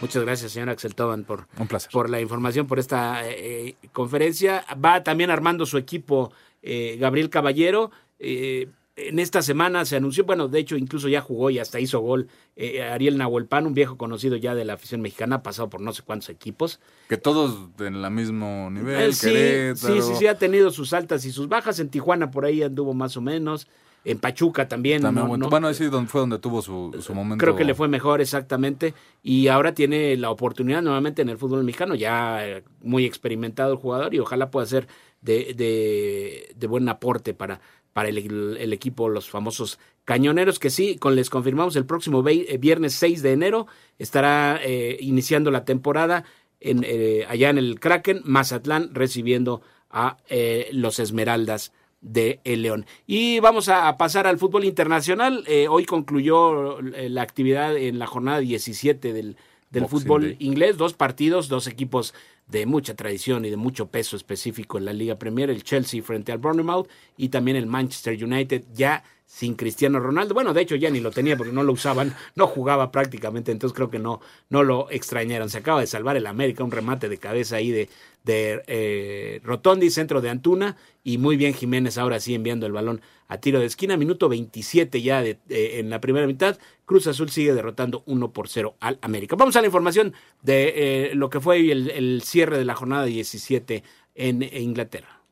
[0.02, 1.90] Muchas gracias, señor Axel Toban, por, Un placer.
[1.92, 4.66] por la información, por esta eh, eh, conferencia.
[4.84, 7.90] Va también armando su equipo eh, Gabriel Caballero.
[8.20, 12.00] Eh, en esta semana se anunció, bueno, de hecho incluso ya jugó y hasta hizo
[12.00, 15.82] gol eh, Ariel Nahuelpan, un viejo conocido ya de la afición mexicana, ha pasado por
[15.82, 16.80] no sé cuántos equipos.
[17.10, 19.96] Que todos en el mismo nivel, Él sí, Querétaro.
[19.96, 21.80] sí, sí, sí, ha tenido sus altas y sus bajas.
[21.80, 23.68] En Tijuana por ahí anduvo más o menos.
[24.06, 25.02] En Pachuca también.
[25.02, 27.42] También no- bueno, no- bueno, ahí sí donde fue donde tuvo su, su momento.
[27.42, 28.94] Creo que le fue mejor, exactamente.
[29.24, 33.78] Y ahora tiene la oportunidad nuevamente en el fútbol mexicano, ya eh, muy experimentado el
[33.78, 34.88] jugador y ojalá pueda ser
[35.22, 37.62] de, de, de buen aporte para,
[37.94, 42.58] para el, el equipo, los famosos cañoneros, que sí, con les confirmamos el próximo eh,
[42.60, 46.26] viernes 6 de enero estará eh, iniciando la temporada
[46.64, 52.86] en, eh, allá en el Kraken, Mazatlán recibiendo a eh, los Esmeraldas de El León.
[53.06, 55.44] Y vamos a, pasar al fútbol internacional.
[55.48, 59.38] Eh, hoy concluyó la actividad en la jornada 17 del,
[59.70, 60.36] del fútbol Day.
[60.40, 60.78] inglés.
[60.78, 62.14] Dos partidos, dos equipos
[62.48, 65.50] de mucha tradición y de mucho peso específico en la Liga Premier.
[65.50, 70.36] El Chelsea frente al Bournemouth y también el Manchester United ya sin Cristiano Ronaldo.
[70.36, 73.76] Bueno, de hecho ya ni lo tenía porque no lo usaban, no jugaba prácticamente, entonces
[73.76, 75.50] creo que no, no lo extrañaron.
[75.50, 77.90] Se acaba de salvar el América, un remate de cabeza ahí de,
[78.24, 83.02] de eh, Rotondi, centro de Antuna, y muy bien Jiménez ahora sí enviando el balón
[83.28, 86.60] a tiro de esquina, minuto 27 ya de, eh, en la primera mitad.
[86.86, 89.36] Cruz Azul sigue derrotando 1 por 0 al América.
[89.36, 93.06] Vamos a la información de eh, lo que fue el, el cierre de la jornada
[93.06, 95.23] 17 en Inglaterra.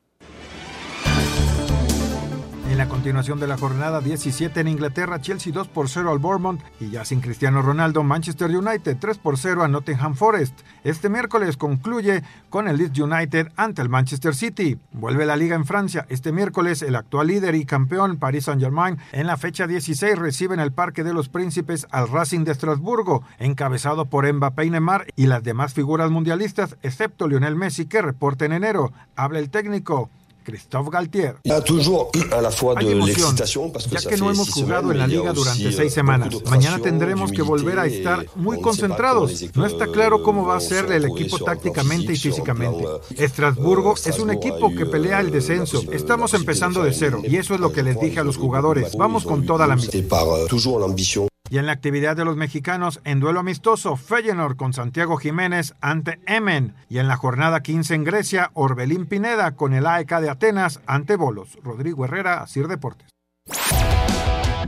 [2.72, 6.58] En la continuación de la jornada 17 en Inglaterra, Chelsea 2 por 0 al Bournemouth
[6.80, 10.58] y ya sin Cristiano Ronaldo, Manchester United 3 por 0 a Nottingham Forest.
[10.82, 14.78] Este miércoles concluye con el Leeds United ante el Manchester City.
[14.90, 16.06] Vuelve la liga en Francia.
[16.08, 20.60] Este miércoles el actual líder y campeón Paris Saint-Germain en la fecha 16 recibe en
[20.60, 25.26] el Parque de los Príncipes al Racing de Estrasburgo, encabezado por Mbappé y Neymar y
[25.26, 28.94] las demás figuras mundialistas, excepto Lionel Messi que reporta en enero.
[29.14, 30.08] Habla el técnico.
[30.42, 31.36] Christophe Galtier.
[31.44, 36.34] Hay emoción, ya que no hemos jugado en la liga durante seis euh, semanas.
[36.50, 39.42] Mañana tendremos que volver a estar muy concentrados.
[39.54, 42.84] No está claro cómo va a ser se el equipo tácticamente y físicamente.
[42.84, 45.82] euh, Estrasburgo es un equipo que pelea el euh, descenso.
[45.92, 48.96] Estamos empezando de cero y eso es lo que les dije a los jugadores.
[48.96, 51.31] Vamos con toda la ambición.
[51.52, 56.18] Y en la actividad de los mexicanos, en duelo amistoso, Feyenoord con Santiago Jiménez ante
[56.26, 56.74] Emen.
[56.88, 61.16] Y en la jornada 15 en Grecia, Orbelín Pineda con el AEK de Atenas ante
[61.16, 61.58] Bolos.
[61.62, 63.06] Rodrigo Herrera, Asir Deportes.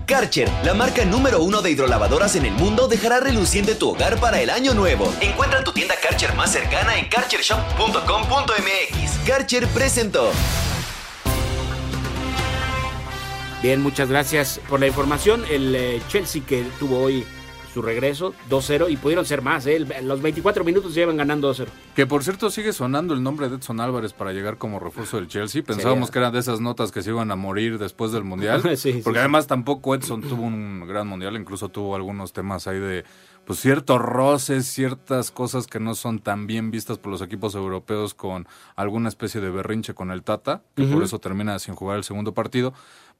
[0.07, 4.43] Karcher, la marca número uno de hidrolavadoras en el mundo, dejará reluciente tu hogar para
[4.43, 5.11] el año nuevo.
[5.23, 9.27] Encuentra tu tienda Karcher más cercana en karchershop.com.mx.
[9.27, 10.31] Karcher presentó.
[13.65, 15.43] Bien, muchas gracias por la información.
[15.51, 17.25] El eh, Chelsea que tuvo hoy
[17.73, 19.65] su regreso, 2-0, y pudieron ser más.
[19.67, 19.79] ¿eh?
[20.03, 21.69] Los 24 minutos llevan ganando 2-0.
[21.97, 25.29] Que por cierto sigue sonando el nombre de Edson Álvarez para llegar como refuerzo del
[25.29, 25.63] Chelsea.
[25.63, 28.61] Pensábamos Sería- que eran de esas notas que se iban a morir después del Mundial.
[28.77, 29.21] Sí, porque sí.
[29.21, 33.05] además tampoco Edson tuvo un gran Mundial, incluso tuvo algunos temas ahí de
[33.47, 38.13] pues ciertos roces, ciertas cosas que no son tan bien vistas por los equipos europeos
[38.13, 38.47] con
[38.77, 40.93] alguna especie de berrinche con el Tata, que Ujú.
[40.95, 42.75] por eso termina sin jugar el segundo partido.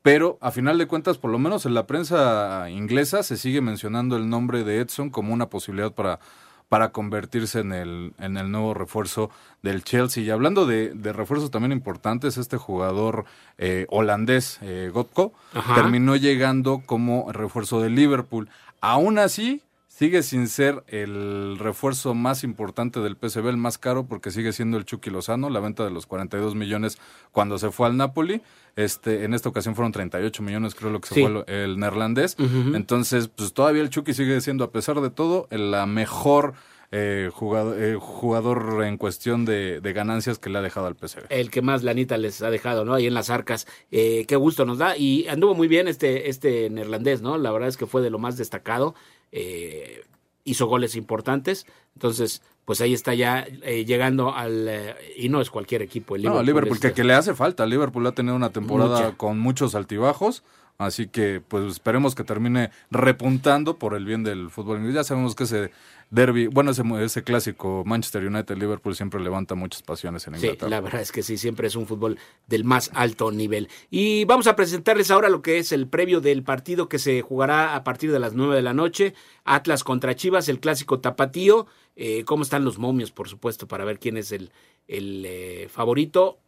[0.05, 4.19] Pero a final de cuentas, por lo menos en la prensa inglesa, se sigue mencionando
[4.19, 6.21] el nombre de Edson como una posibilidad para,
[6.69, 9.31] para convertirse en el, en el nuevo refuerzo
[9.63, 10.23] del Chelsea.
[10.23, 13.25] Y hablando de, de refuerzos también importantes, este jugador
[13.57, 15.33] eh, holandés, eh, Gotko,
[15.75, 18.51] terminó llegando como refuerzo del Liverpool.
[18.83, 19.63] Aún así,
[19.97, 24.77] sigue sin ser el refuerzo más importante del PSV, el más caro, porque sigue siendo
[24.77, 26.99] el Chucky Lozano, la venta de los 42 millones
[27.31, 28.43] cuando se fue al Napoli.
[28.75, 31.23] Este, en esta ocasión fueron 38 millones, creo lo que se Sí.
[31.23, 32.37] fue el, el neerlandés.
[32.75, 36.55] Entonces, pues todavía el Chucky sigue siendo, a pesar de todo, el- la mejor
[36.97, 41.25] eh, jugador, eh, jugador en cuestión de, de ganancias que le ha dejado al PSV.
[41.29, 42.95] El que más lanita les ha dejado, ¿no?
[42.95, 43.67] Ahí en las arcas.
[43.91, 44.97] Eh, qué gusto nos da.
[44.97, 47.37] Y anduvo muy bien este, este neerlandés, ¿no?
[47.37, 48.95] La verdad es que fue de lo más destacado.
[49.37, 50.05] Eh,
[50.45, 51.67] hizo goles importantes.
[51.95, 54.67] Entonces, pues ahí está ya eh, llegando al...
[54.69, 56.17] eh, y no es cualquier equipo.
[56.17, 57.67] El No, Liverpool, es- que, que le hace falta.
[57.67, 59.17] Liverpool ha tenido una temporada Mucha.
[59.17, 60.45] con muchos altibajos.
[60.77, 64.95] Así que, pues esperemos que termine repuntando por el bien del fútbol inglés.
[64.97, 65.71] Ya sabemos que ese
[66.11, 70.71] derby, bueno, ese, ese clásico Manchester United-Liverpool siempre levanta muchas pasiones en Sí, Inglaterra.
[70.71, 73.69] la verdad es que sí, siempre es un fútbol del más alto nivel.
[73.91, 77.77] Y vamos a presentarles ahora lo que es el previo del partido que se jugará
[77.77, 79.15] a partir de las 9 de la noche.
[79.45, 81.67] Atlas contra Chivas, el clásico tapatío.
[81.97, 84.51] Eh, ¿Cómo están los momios, por supuesto, para ver quién es el,
[84.89, 86.39] el eh, favorito?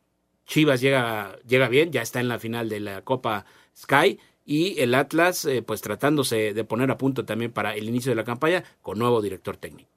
[0.46, 4.18] Chivas llega, llega bien, ya está en la final de la Copa Sky.
[4.44, 8.16] Y el Atlas, eh, pues tratándose de poner a punto también para el inicio de
[8.16, 9.95] la campaña con nuevo director técnico.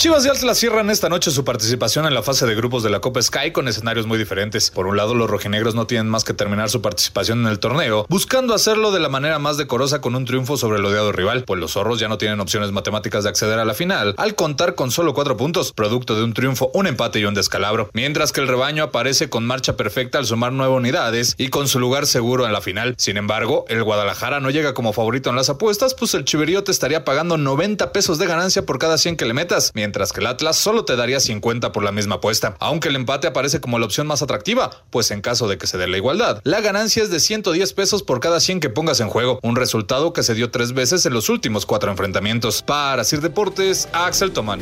[0.00, 3.00] Chivas y Atlas cierran esta noche su participación en la fase de grupos de la
[3.00, 4.70] Copa Sky con escenarios muy diferentes.
[4.70, 8.06] Por un lado, los rojinegros no tienen más que terminar su participación en el torneo,
[8.08, 11.60] buscando hacerlo de la manera más decorosa con un triunfo sobre el odiado rival, pues
[11.60, 14.90] los zorros ya no tienen opciones matemáticas de acceder a la final, al contar con
[14.90, 17.90] solo cuatro puntos, producto de un triunfo, un empate y un descalabro.
[17.92, 21.78] Mientras que el rebaño aparece con marcha perfecta al sumar nueve unidades y con su
[21.78, 22.94] lugar seguro en la final.
[22.96, 27.04] Sin embargo, el Guadalajara no llega como favorito en las apuestas, pues el Chiveriote estaría
[27.04, 30.54] pagando 90 pesos de ganancia por cada 100 que le metas, mientras que el Atlas
[30.54, 34.06] solo te daría 50 por la misma apuesta, aunque el empate aparece como la opción
[34.06, 37.18] más atractiva, pues en caso de que se dé la igualdad, la ganancia es de
[37.18, 40.74] 110 pesos por cada 100 que pongas en juego, un resultado que se dio tres
[40.74, 42.62] veces en los últimos cuatro enfrentamientos.
[42.62, 44.60] Para Sir Deportes, Axel Tomán.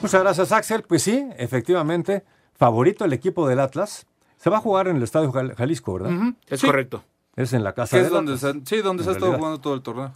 [0.00, 0.82] Muchas gracias, Axel.
[0.82, 4.06] Pues sí, efectivamente, favorito el equipo del Atlas.
[4.38, 6.32] Se va a jugar en el Estadio Jalisco, ¿verdad?
[6.48, 7.04] Es correcto.
[7.34, 9.82] Es en la casa de donde se, Sí, donde se ha estado jugando todo el
[9.82, 10.12] torneo.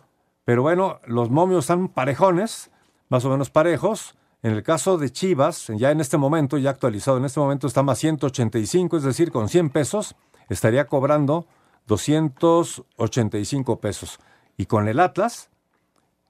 [0.46, 2.70] Pero bueno, los momios están parejones,
[3.10, 4.16] más o menos parejos.
[4.42, 7.82] En el caso de Chivas, ya en este momento, ya actualizado, en este momento está
[7.82, 10.16] más 185, es decir, con 100 pesos
[10.48, 11.46] estaría cobrando
[11.86, 14.18] 285 pesos.
[14.56, 15.50] Y con el Atlas,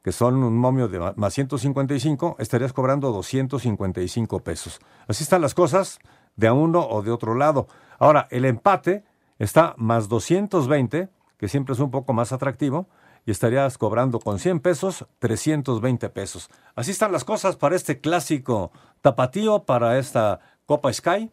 [0.02, 4.80] que son un momio de más 155, estarías cobrando 255 pesos.
[5.06, 6.00] Así están las cosas
[6.36, 7.68] de a uno o de otro lado.
[7.98, 9.04] Ahora, el empate
[9.38, 12.88] está más 220, que siempre es un poco más atractivo,
[13.30, 16.50] y estarías cobrando con 100 pesos 320 pesos.
[16.74, 18.72] Así están las cosas para este clásico
[19.02, 21.30] tapatío, para esta Copa Sky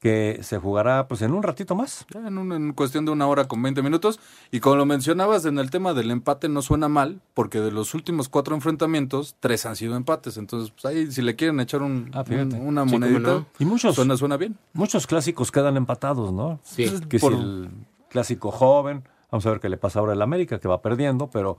[0.00, 2.06] que se jugará pues en un ratito más.
[2.14, 4.20] En, cuestión de una hora con 20 minutos.
[4.50, 7.92] Y como lo mencionabas, en el tema del empate no suena mal, porque de los
[7.92, 10.38] últimos cuatro enfrentamientos, tres han sido empates.
[10.38, 12.24] Entonces, pues ahí si le quieren echar un, ah,
[12.58, 14.56] una monedita, y muchos, suena, suena bien.
[14.72, 16.58] Muchos clásicos quedan empatados, ¿no?
[16.64, 16.86] Sí.
[17.06, 17.70] que si el
[18.08, 19.04] clásico joven,
[19.34, 21.58] vamos a ver qué le pasa ahora al América, que va perdiendo, pero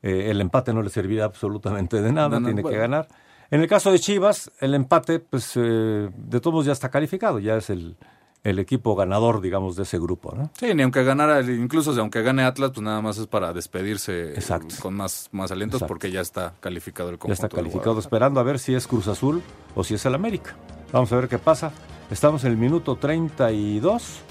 [0.00, 3.08] eh, el empate no le servirá absolutamente de nada, tiene que ganar.
[3.50, 7.40] En el caso de Chivas, el empate, pues eh, de todos modos ya está calificado,
[7.40, 7.96] ya es el,
[8.44, 10.50] el equipo ganador, digamos, de ese grupo, ¿no?
[10.56, 14.34] Sí, ni aunque ganara, incluso si aunque gane Atlas, pues nada más es para despedirse
[14.80, 17.42] con más, más alientos porque ya está calificado el conjunto.
[17.42, 19.42] Ya está calificado, esperando a ver si es Cruz Azul
[19.74, 20.54] o si es el América.
[20.92, 21.72] Vamos a ver qué pasa.
[22.08, 24.22] Estamos en el minuto 32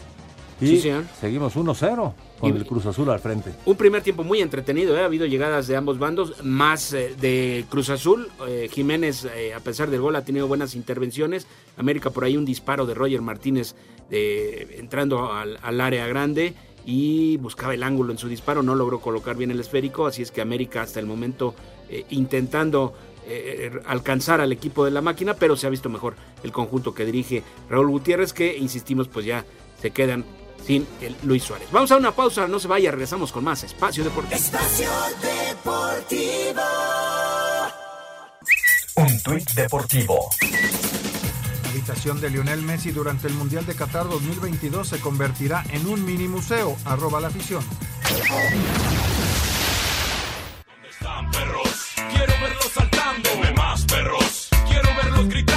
[0.62, 0.80] y
[1.20, 3.52] seguimos 1-0 con el Cruz Azul al frente.
[3.66, 5.02] Un primer tiempo muy entretenido, ¿eh?
[5.02, 8.30] ha habido llegadas de ambos bandos, más eh, de Cruz Azul.
[8.48, 11.48] Eh, Jiménez, a pesar del gol, ha tenido buenas intervenciones.
[11.78, 13.76] América por ahí un disparo de Roger Martínez
[14.10, 16.54] entrando al, área grande
[16.86, 20.30] y buscaba el ángulo en su disparo, no logró colocar bien el esférico, así es
[20.30, 21.56] que América hasta el momento
[22.12, 22.94] intentando
[23.88, 27.42] alcanzar al equipo de la máquina, pero se ha visto mejor el conjunto que dirige
[27.68, 29.44] Raúl Gutiérrez, que insistimos, pues ya
[29.82, 30.24] se quedan
[30.66, 31.68] sin el Luis Suárez.
[31.72, 34.36] Vamos a una pausa, no se vaya, regresamos con más Espacio Deportivo.
[34.36, 34.90] Espacio
[35.22, 36.62] Deportivo.
[38.98, 40.30] Un tuit deportivo.
[41.64, 46.06] La habitación de Lionel Messi durante el Mundial de Qatar 2022 se convertirá en un
[46.06, 46.78] mini museo.
[46.86, 47.62] Arroba la afición.
[50.66, 51.92] ¿Dónde están perros?
[52.10, 53.30] Quiero verlos saltando.
[53.58, 54.48] más perros.
[54.66, 55.55] Quiero verlos gritando.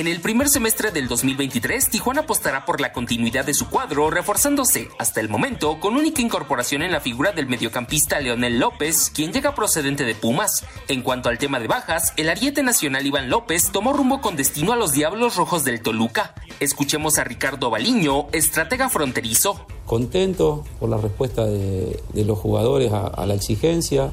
[0.00, 4.88] En el primer semestre del 2023, Tijuana apostará por la continuidad de su cuadro, reforzándose,
[4.98, 9.54] hasta el momento, con única incorporación en la figura del mediocampista Leonel López, quien llega
[9.54, 10.64] procedente de Pumas.
[10.88, 14.72] En cuanto al tema de bajas, el ariete nacional Iván López tomó rumbo con destino
[14.72, 16.34] a los Diablos Rojos del Toluca.
[16.60, 19.66] Escuchemos a Ricardo Baliño, estratega fronterizo.
[19.84, 24.12] Contento por la respuesta de, los jugadores a, la exigencia,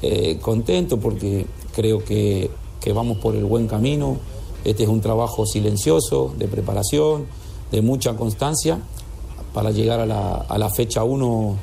[0.00, 2.50] eh, contento porque creo que
[2.94, 4.18] vamos por el buen camino
[4.64, 7.26] este es un trabajo silencioso, de preparación,
[7.70, 8.80] de mucha constancia,
[9.52, 10.06] para llegar a
[10.58, 11.56] la, fecha 1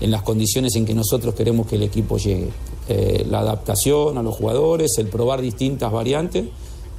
[0.00, 2.50] en las condiciones en que nosotros queremos que el equipo llegue.
[2.88, 6.46] Eh, la adaptación a los jugadores, el probar distintas variantes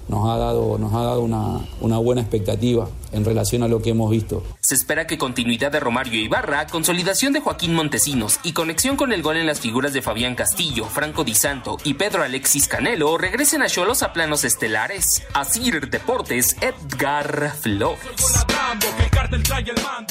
[0.08, 3.92] nos ha dado, nos ha dado una, una, buena expectativa en relación a lo que
[3.92, 4.44] hemos visto.
[4.60, 9.22] Se espera que continuidad de Romario Ibarra, consolidación de Joaquín Montesinos y conexión con el
[9.22, 13.62] gol en las figuras de Fabián Castillo, Franco Di Santo y Pedro Alexis Canelo regresen
[13.62, 15.24] a Cholos a planos estelares.
[15.34, 18.00] Asir Deportes, Edgar Flores.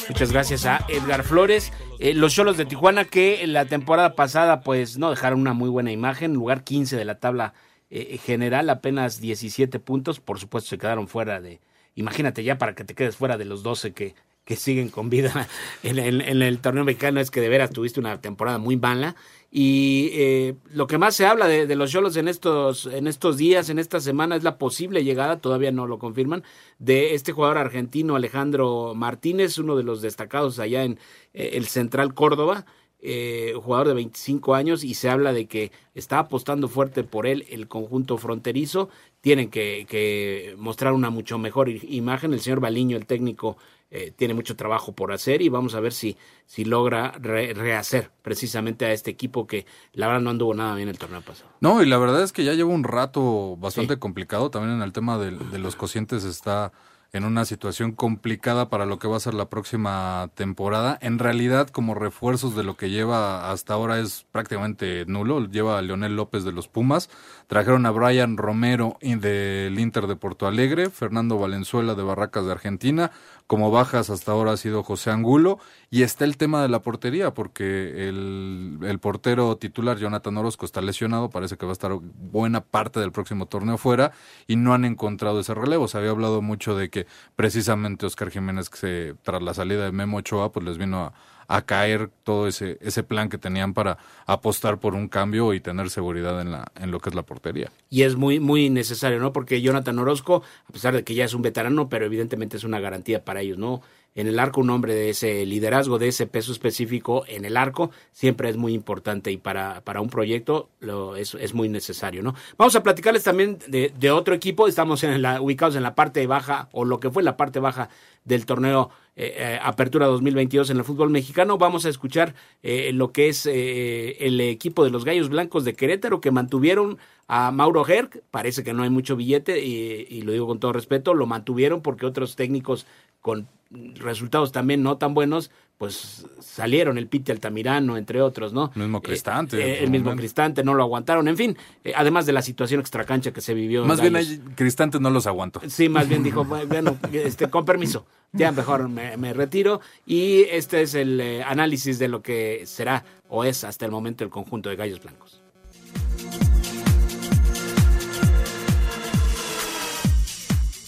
[0.09, 1.73] Muchas gracias a Edgar Flores.
[1.99, 5.93] Eh, los Cholos de Tijuana que la temporada pasada pues no dejaron una muy buena
[5.93, 7.55] imagen, lugar 15 de la tabla
[7.95, 11.61] eh, general apenas 17 puntos, por supuesto se quedaron fuera de,
[11.95, 14.15] imagínate ya para que te quedes fuera de los 12 que,
[14.45, 15.49] que siguen con vida
[15.83, 15.99] en,
[16.43, 19.15] el torneo mexicano es que de veras tuviste una temporada muy mala.
[19.55, 23.69] Y eh, lo que más se habla de, los Cholos en estos, en estos días,
[23.69, 26.43] en esta semana, es la posible llegada, todavía no lo confirman,
[26.79, 30.99] de este jugador argentino Alejandro Martínez, uno de los destacados allá en
[31.35, 32.65] eh, el Central Córdoba,
[33.05, 37.45] eh, jugador de 25 años y se habla de que está apostando fuerte por él
[37.51, 38.91] el conjunto fronterizo.
[39.21, 42.33] Tienen que, mostrar una mucho mejor imagen.
[42.33, 43.57] El señor Baliño, el técnico,
[43.91, 48.85] eh, tiene mucho trabajo por hacer y vamos a ver si, si logra rehacer precisamente
[48.85, 51.51] a este equipo que la verdad no anduvo nada bien el torneo pasado.
[51.61, 54.93] No, y la verdad es que ya lleva un rato bastante complicado también en el
[54.93, 56.73] tema de, de los cocientes está
[57.15, 60.99] en una situación complicada para lo que va a ser la próxima temporada.
[61.03, 65.47] En realidad, como refuerzos de lo que lleva hasta ahora es prácticamente nulo.
[65.47, 67.11] Lleva a Leonel López de los Pumas.
[67.49, 73.11] Trajeron a Brian Romero del Inter de Porto Alegre, Fernando Valenzuela de Barracas de Argentina.
[73.53, 75.59] Como bajas hasta ahora ha sido José Angulo.
[75.91, 80.81] Y está el tema de la portería, porque el, el portero titular, Jonathan Orozco, está
[80.81, 81.29] lesionado.
[81.29, 84.13] Parece que va a estar buena parte del próximo torneo fuera.
[84.47, 85.87] Y no han encontrado ese relevo.
[85.87, 89.93] Se había hablado mucho de que precisamente Oscar Jiménez, que se, tras la salida de
[89.93, 91.13] Memo Ochoa, pues les vino a,
[91.49, 95.91] a caer todo ese, ese plan que tenían para apostar por un cambio y tener
[95.91, 97.71] seguridad en, la, en lo que es la portería.
[97.91, 99.33] Y es muy, muy necesario, ¿no?
[99.33, 102.81] Porque Jonathan Orozco, a pesar de que ya es un veterano, pero evidentemente es una
[102.81, 103.83] garantía para ellos, ¿no?
[104.15, 107.91] En el arco, un hombre de ese liderazgo, de ese peso específico en el arco,
[108.13, 112.35] siempre es muy importante y para, para un proyecto lo, es, es muy necesario, ¿no?
[112.59, 116.27] Vamos a platicarles también de, de otro equipo, estamos en la, ubicados en la parte
[116.27, 117.89] baja, o lo que fue la parte baja
[118.25, 121.59] del torneo eh, eh, Apertura 2022 en el fútbol mexicano.
[121.59, 125.75] Vamos a escuchar eh, lo que es eh, el equipo de los Gallos Blancos de
[125.75, 126.99] Querétaro que mantuvieron
[127.29, 128.23] a Mauro Herc.
[128.31, 131.83] Parece que no hay mucho billete y, y lo digo con todo respeto, lo mantuvieron
[131.83, 132.87] porque otros técnicos
[133.21, 133.49] con
[133.95, 138.71] resultados también no tan buenos, pues salieron el Pite Altamirano, entre otros, ¿no?
[138.77, 139.59] El mismo Cristante.
[139.59, 141.27] Eh, eh, el mismo Cristante, no lo aguantaron.
[141.27, 143.85] En fin, eh, además de la situación extracancha que se vivió.
[143.85, 145.61] Más en bien Cristante no los aguantó.
[145.67, 149.81] Sí, más bien dijo, bueno, este, con permiso, ya mejor me, me retiro.
[150.07, 154.23] Y este es el eh, análisis de lo que será o es hasta el momento
[154.23, 155.42] el conjunto de Gallos Blancos.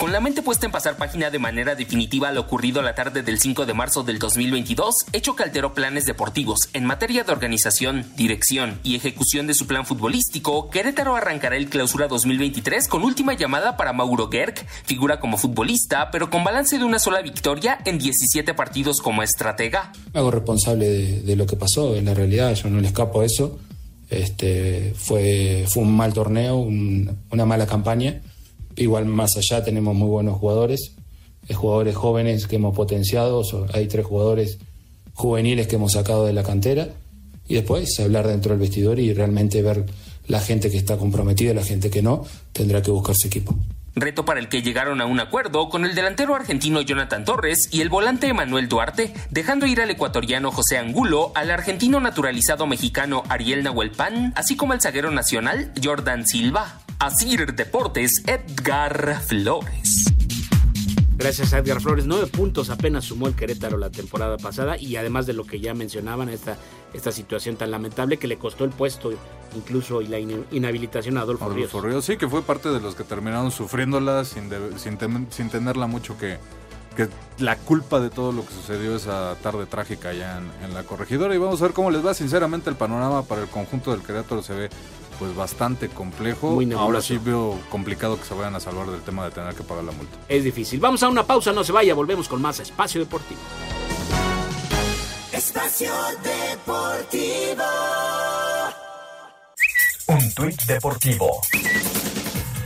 [0.04, 3.38] Con la mente puesta en pasar página de manera definitiva lo ocurrido la tarde del
[3.40, 8.80] 5 de marzo del 2022, hecho que alteró planes deportivos en materia de organización, dirección
[8.84, 13.94] y ejecución de su plan futbolístico, Querétaro arrancará el clausura 2023 con última llamada para
[13.94, 19.00] Mauro Gerg, figura como futbolista, pero con balance de una sola victoria en 17 partidos
[19.00, 19.90] como estratega.
[20.12, 20.86] Me hago responsable
[21.22, 23.58] de, lo que pasó, en la realidad, yo no le escapo a eso.
[24.10, 28.20] Este, fue, un mal torneo, un- una mala campaña.
[28.76, 30.92] Igual más allá tenemos muy buenos jugadores,
[31.48, 34.58] eh, jugadores jóvenes que hemos potenciado, hay tres jugadores
[35.12, 36.88] juveniles que hemos sacado de la cantera
[37.46, 39.84] y después hablar dentro del vestidor y realmente ver
[40.26, 43.54] la gente que está comprometida y la gente que no, tendrá que buscar su equipo.
[43.96, 47.80] Reto para el que llegaron a un acuerdo con el delantero argentino Jonathan Torres y
[47.80, 53.62] el volante Emanuel Duarte, dejando ir al ecuatoriano José Angulo, al argentino naturalizado mexicano Ariel
[53.62, 56.83] Nahuelpan, así como al zaguero nacional Jordan Silva.
[56.98, 60.04] Asir Deportes, Edgar Flores.
[61.16, 65.26] Gracias a Edgar Flores, nueve puntos apenas sumó el Querétaro la temporada pasada y además
[65.26, 66.56] de lo que ya mencionaban, esta,
[66.92, 69.12] esta situación tan lamentable que le costó el puesto
[69.54, 71.70] incluso y la in- inhabilitación a Adolfo, Ríos.
[71.70, 74.98] Adolfo Ríos, sí, que fue parte de los que terminaron sufriéndola sin, de- sin,
[75.30, 76.38] sin tenerla mucho que,
[76.96, 80.82] que la culpa de todo lo que sucedió esa tarde trágica allá en, en la
[80.82, 81.32] corregidora.
[81.34, 82.12] Y vamos a ver cómo les va.
[82.14, 84.70] Sinceramente, el panorama para el conjunto del Querétaro se ve
[85.18, 86.50] pues bastante complejo.
[86.50, 86.72] Muy.
[86.72, 89.84] Ahora sí veo complicado que se vayan a salvar del tema de tener que pagar
[89.84, 90.16] la multa.
[90.28, 90.80] Es difícil.
[90.80, 93.40] Vamos a una pausa, no se vaya, volvemos con más Espacio Deportivo.
[95.32, 95.92] Espacio
[96.22, 97.64] Deportivo.
[100.06, 101.40] Un tuit deportivo.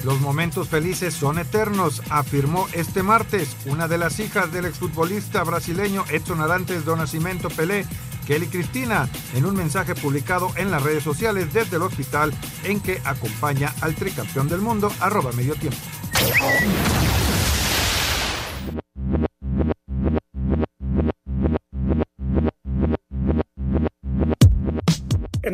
[0.05, 6.05] Los momentos felices son eternos, afirmó este martes una de las hijas del exfutbolista brasileño
[6.11, 7.87] Edson Arantes do Nascimento Pelé,
[8.29, 13.01] Kelly Cristina, en un mensaje publicado en las redes sociales desde el hospital en que
[13.07, 15.79] acompaña al tricampeón del mundo, arroba medio tiempo.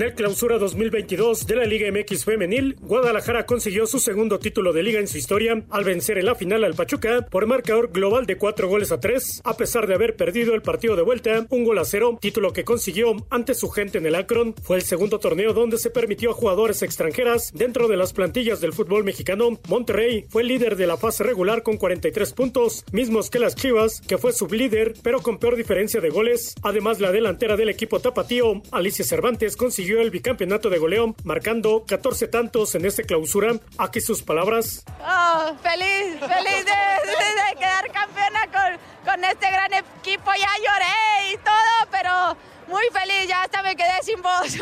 [0.05, 5.01] El clausura 2022 de la Liga MX Femenil, Guadalajara consiguió su segundo título de liga
[5.01, 8.69] en su historia al vencer en la final al Pachuca por marcador global de cuatro
[8.69, 11.87] goles a tres, a pesar de haber perdido el partido de vuelta, un gol a
[11.87, 14.55] cero, título que consiguió ante su gente en el Akron.
[14.63, 18.75] Fue el segundo torneo donde se permitió a jugadores extranjeras dentro de las plantillas del
[18.75, 19.59] fútbol mexicano.
[19.69, 24.19] Monterrey fue líder de la fase regular con 43 puntos, mismos que las Chivas, que
[24.19, 26.55] fue sublíder, pero con peor diferencia de goles.
[26.63, 32.29] Además, la delantera del equipo tapatío, Alicia Cervantes, consiguió el bicampeonato de goleo, marcando 14
[32.29, 33.53] tantos en esta clausura.
[33.79, 34.85] Aquí sus palabras.
[35.01, 37.05] Oh, feliz, feliz de-
[37.53, 38.79] de quedar campeona con,
[39.13, 40.31] con este gran equipo.
[40.39, 42.37] Ya lloré y todo, pero
[42.69, 44.57] muy feliz, ya hasta me quedé sin voz.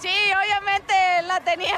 [0.00, 0.08] Sí,
[0.42, 0.94] obviamente
[1.26, 1.76] la tenía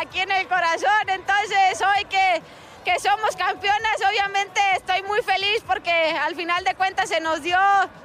[0.00, 2.42] aquí en el corazón, entonces hoy que
[2.84, 3.96] que somos campeonas.
[4.08, 7.56] Obviamente estoy muy feliz porque al final de cuentas se nos dio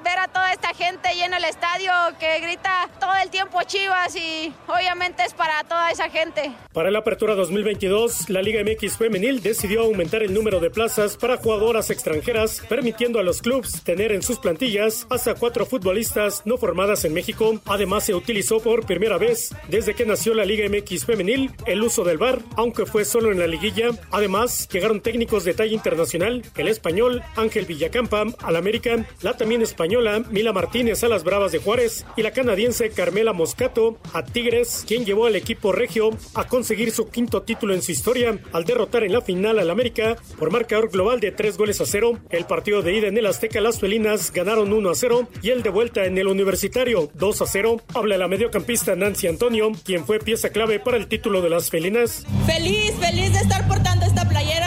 [0.04, 4.54] ver a toda esta gente llena el estadio que grita todo el tiempo Chivas y
[4.68, 6.54] obviamente es para toda esa gente.
[6.72, 11.38] Para la apertura 2022, la Liga MX Femenil decidió aumentar el número de plazas para
[11.38, 17.04] jugadoras extranjeras, permitiendo a los clubes tener en sus plantillas hasta cuatro futbolistas no formadas
[17.04, 17.60] en México.
[17.66, 22.06] Además, se utilizó por primera vez desde que nació la Liga MX Femenil el uso
[22.06, 23.90] del VAR, aunque fue solo en la liguilla.
[24.12, 30.24] Además, llegaron técnicos de talla internacional, el español Ángel Villacampa al América, la también española
[30.30, 35.06] Mila Martínez a las Bravas de Juárez y la canadiense Carmela Moscato a Tigres, quien
[35.06, 39.14] llevó al equipo regio a conseguir su quinto título en su historia al derrotar en
[39.14, 42.20] la final al América por marcador global de tres goles a cero.
[42.30, 45.64] El partido de ida en el Azteca, las felinas ganaron 1 a 0 y el
[45.64, 47.82] de vuelta en el Universitario 2 a 0.
[47.94, 52.26] Habla la mediocampista Nancy Antonio, quien fue pieza clave para el título de las felinas.
[52.46, 54.59] Feliz, feliz de estar portando esta playera,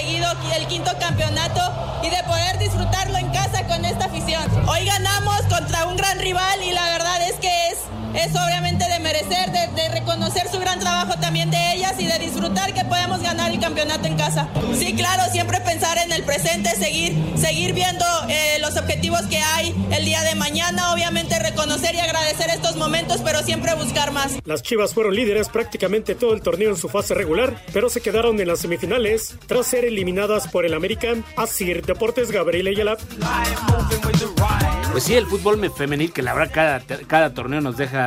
[0.00, 1.60] conseguido el quinto campeonato
[2.02, 4.42] y de poder disfrutarlo en casa con esta afición.
[4.66, 7.78] Hoy ganamos contra un gran rival y la verdad es que es,
[8.14, 12.18] es obviamente de merecer, de, de reconocer su gran trabajo también de ellas y de
[12.18, 14.48] disfrutar que podemos ganar el campeonato en casa.
[14.76, 19.74] Sí, claro, siempre pensar en el presente, seguir, seguir viendo eh, los objetivos que hay
[19.92, 24.32] el día de mañana, obviamente reconocer y agradecer estos momentos, pero siempre buscar más.
[24.44, 28.40] Las Chivas fueron líderes prácticamente todo el torneo en su fase regular, pero se quedaron
[28.40, 31.24] en las semifinales tras ser eliminadas por el American.
[31.36, 32.96] Asir Deportes Gabriel Ayala.
[34.92, 37.99] Pues sí, el fútbol femenil, que la verdad cada, cada torneo nos deja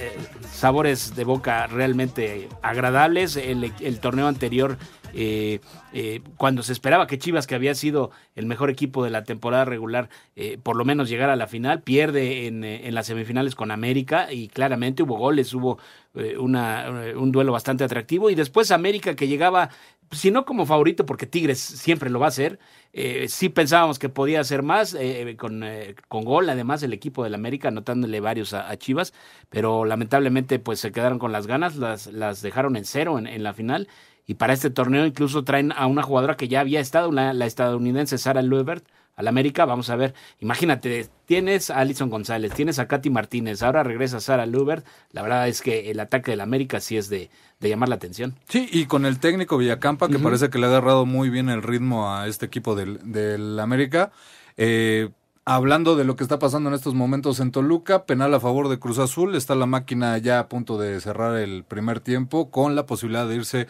[0.00, 0.16] eh,
[0.52, 3.36] sabores de boca realmente agradables.
[3.36, 4.78] El, el torneo anterior,
[5.14, 5.60] eh,
[5.92, 9.64] eh, cuando se esperaba que Chivas, que había sido el mejor equipo de la temporada
[9.64, 13.54] regular, eh, por lo menos llegara a la final, pierde en, eh, en las semifinales
[13.54, 15.78] con América y claramente hubo goles, hubo
[16.14, 18.30] eh, una, un duelo bastante atractivo.
[18.30, 19.70] Y después América que llegaba,
[20.10, 22.58] si no como favorito, porque Tigres siempre lo va a hacer,
[22.92, 27.24] eh, sí pensábamos que podía hacer más eh, con, eh, con gol, además el equipo
[27.24, 29.12] del América anotándole varios a, Chivas,
[29.50, 33.52] pero lamentablemente pues se quedaron con las ganas, las, las dejaron en cero en, la
[33.52, 33.88] final
[34.26, 37.46] y para este torneo incluso traen a una jugadora que ya había estado, la, la
[37.46, 38.84] estadounidense Sara Lubert,
[39.16, 43.84] al América, vamos a ver, imagínate, tienes a Alison González, tienes a Katy Martínez, ahora
[43.84, 47.68] regresa Sara Lubert, la verdad es que el ataque del América sí es de, de
[47.68, 48.34] llamar la atención.
[48.48, 50.22] Sí, y con el técnico Villacampa, que uh -huh.
[50.22, 54.10] parece que le ha agarrado muy bien el ritmo a este equipo del, del América,
[54.56, 55.10] eh,
[55.46, 58.78] Hablando de lo que está pasando en estos momentos en Toluca, penal a favor de
[58.78, 62.86] Cruz Azul, está la máquina ya a punto de cerrar el primer tiempo con la
[62.86, 63.66] posibilidad de irse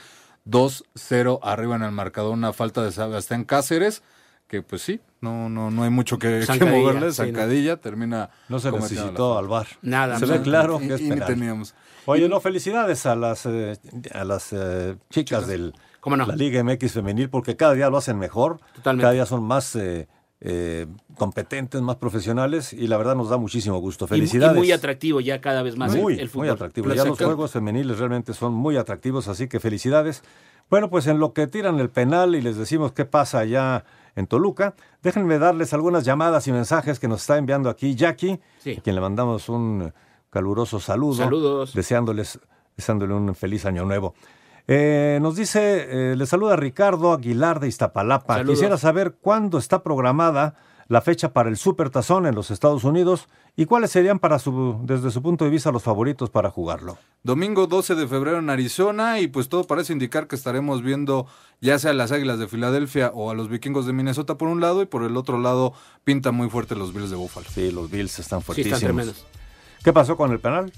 [0.47, 4.03] 2-0 arriba en el marcador, una falta de Sebastián Cáceres,
[4.47, 8.31] que pues sí, no, no, no hay mucho que, que moverle, zancadilla, sí, termina.
[8.49, 9.67] No se necesitó al bar.
[9.83, 11.13] Nada, se ve claro que y.
[11.13, 11.75] Y teníamos.
[12.07, 13.79] Oye, no, felicidades a las, eh,
[14.13, 16.27] a las eh, chicas, chicas, del ¿Cómo no?
[16.27, 19.03] la Liga MX femenil, porque cada día lo hacen mejor, Totalmente.
[19.03, 20.07] cada día son más eh,
[20.47, 20.87] eh,
[21.17, 24.07] competentes, más profesionales y la verdad nos da muchísimo gusto.
[24.07, 24.55] Felicidades.
[24.55, 26.47] Y, muy atractivo ya cada vez más muy, el, el fútbol.
[26.47, 26.93] Muy atractivo.
[26.93, 30.23] Ya los juegos femeniles realmente son muy atractivos, así que felicidades.
[30.69, 33.87] Bueno, pues en lo que tiran el penal y les decimos qué pasa allá
[34.17, 38.77] en Toluca, déjenme darles algunas llamadas y mensajes que nos está enviando aquí Jackie, sí.
[38.79, 39.95] a quien le mandamos un
[40.29, 41.15] caluroso saludo.
[41.15, 41.73] Saludos.
[41.73, 42.39] Deseándoles,
[42.77, 44.15] deseándole un feliz año nuevo.
[44.67, 48.37] Eh, nos dice, eh, le saluda Ricardo Aguilar de Iztapalapa.
[48.37, 48.55] Saludos.
[48.55, 50.55] Quisiera saber cuándo está programada
[50.89, 54.81] la fecha para el Super Tazón en los Estados Unidos y cuáles serían para su,
[54.83, 56.99] desde su punto de vista los favoritos para jugarlo.
[57.23, 61.27] Domingo 12 de febrero en Arizona y pues todo parece indicar que estaremos viendo
[61.61, 64.61] ya sea a las Águilas de Filadelfia o a los Vikingos de Minnesota por un
[64.61, 65.73] lado y por el otro lado
[66.05, 67.47] pinta muy fuerte los Bills de Buffalo.
[67.49, 68.81] Sí, los Bills están fuertísimos.
[68.81, 69.25] Sí, están
[69.83, 70.73] ¿Qué pasó con el penal?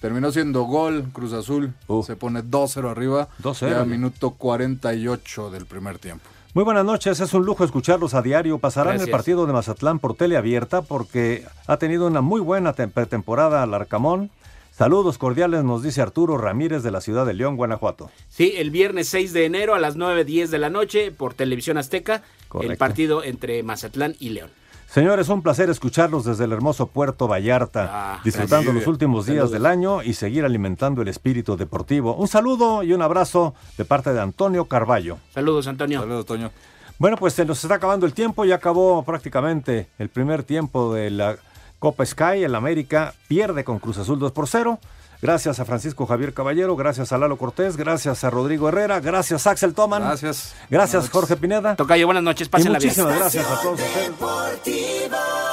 [0.00, 2.02] Terminó siendo gol Cruz Azul, uh.
[2.02, 6.28] se pone 2-0 arriba 2-0 ya minuto 48 del primer tiempo.
[6.54, 8.58] Muy buenas noches, es un lujo escucharlos a diario.
[8.58, 9.08] Pasarán Gracias.
[9.08, 14.30] el partido de Mazatlán por teleabierta porque ha tenido una muy buena pretemporada al Arcamón.
[14.72, 18.10] Saludos cordiales, nos dice Arturo Ramírez de la ciudad de León, Guanajuato.
[18.28, 22.22] Sí, el viernes 6 de enero a las 9.10 de la noche por Televisión Azteca,
[22.46, 22.72] Correcto.
[22.72, 24.50] el partido entre Mazatlán y León.
[24.90, 29.52] Señores, un placer escucharlos desde el hermoso Puerto Vallarta, ah, disfrutando los últimos días Saludos.
[29.52, 32.14] del año y seguir alimentando el espíritu deportivo.
[32.14, 35.18] Un saludo y un abrazo de parte de Antonio Carballo.
[35.34, 36.00] Saludos, Antonio.
[36.00, 36.50] Saludos, Antonio.
[36.98, 41.10] Bueno, pues se nos está acabando el tiempo, ya acabó prácticamente el primer tiempo de
[41.10, 41.36] la
[41.78, 42.42] Copa Sky.
[42.42, 44.78] El América pierde con Cruz Azul 2 por 0.
[45.20, 49.50] Gracias a Francisco Javier Caballero, gracias a Lalo Cortés, gracias a Rodrigo Herrera, gracias a
[49.50, 50.02] Axel Toman.
[50.02, 50.54] Gracias.
[50.70, 51.74] Gracias Jorge Pineda.
[51.74, 53.20] Tocayo, buenas noches, pásenla y muchísimas bien.
[53.20, 55.47] gracias a todos ustedes.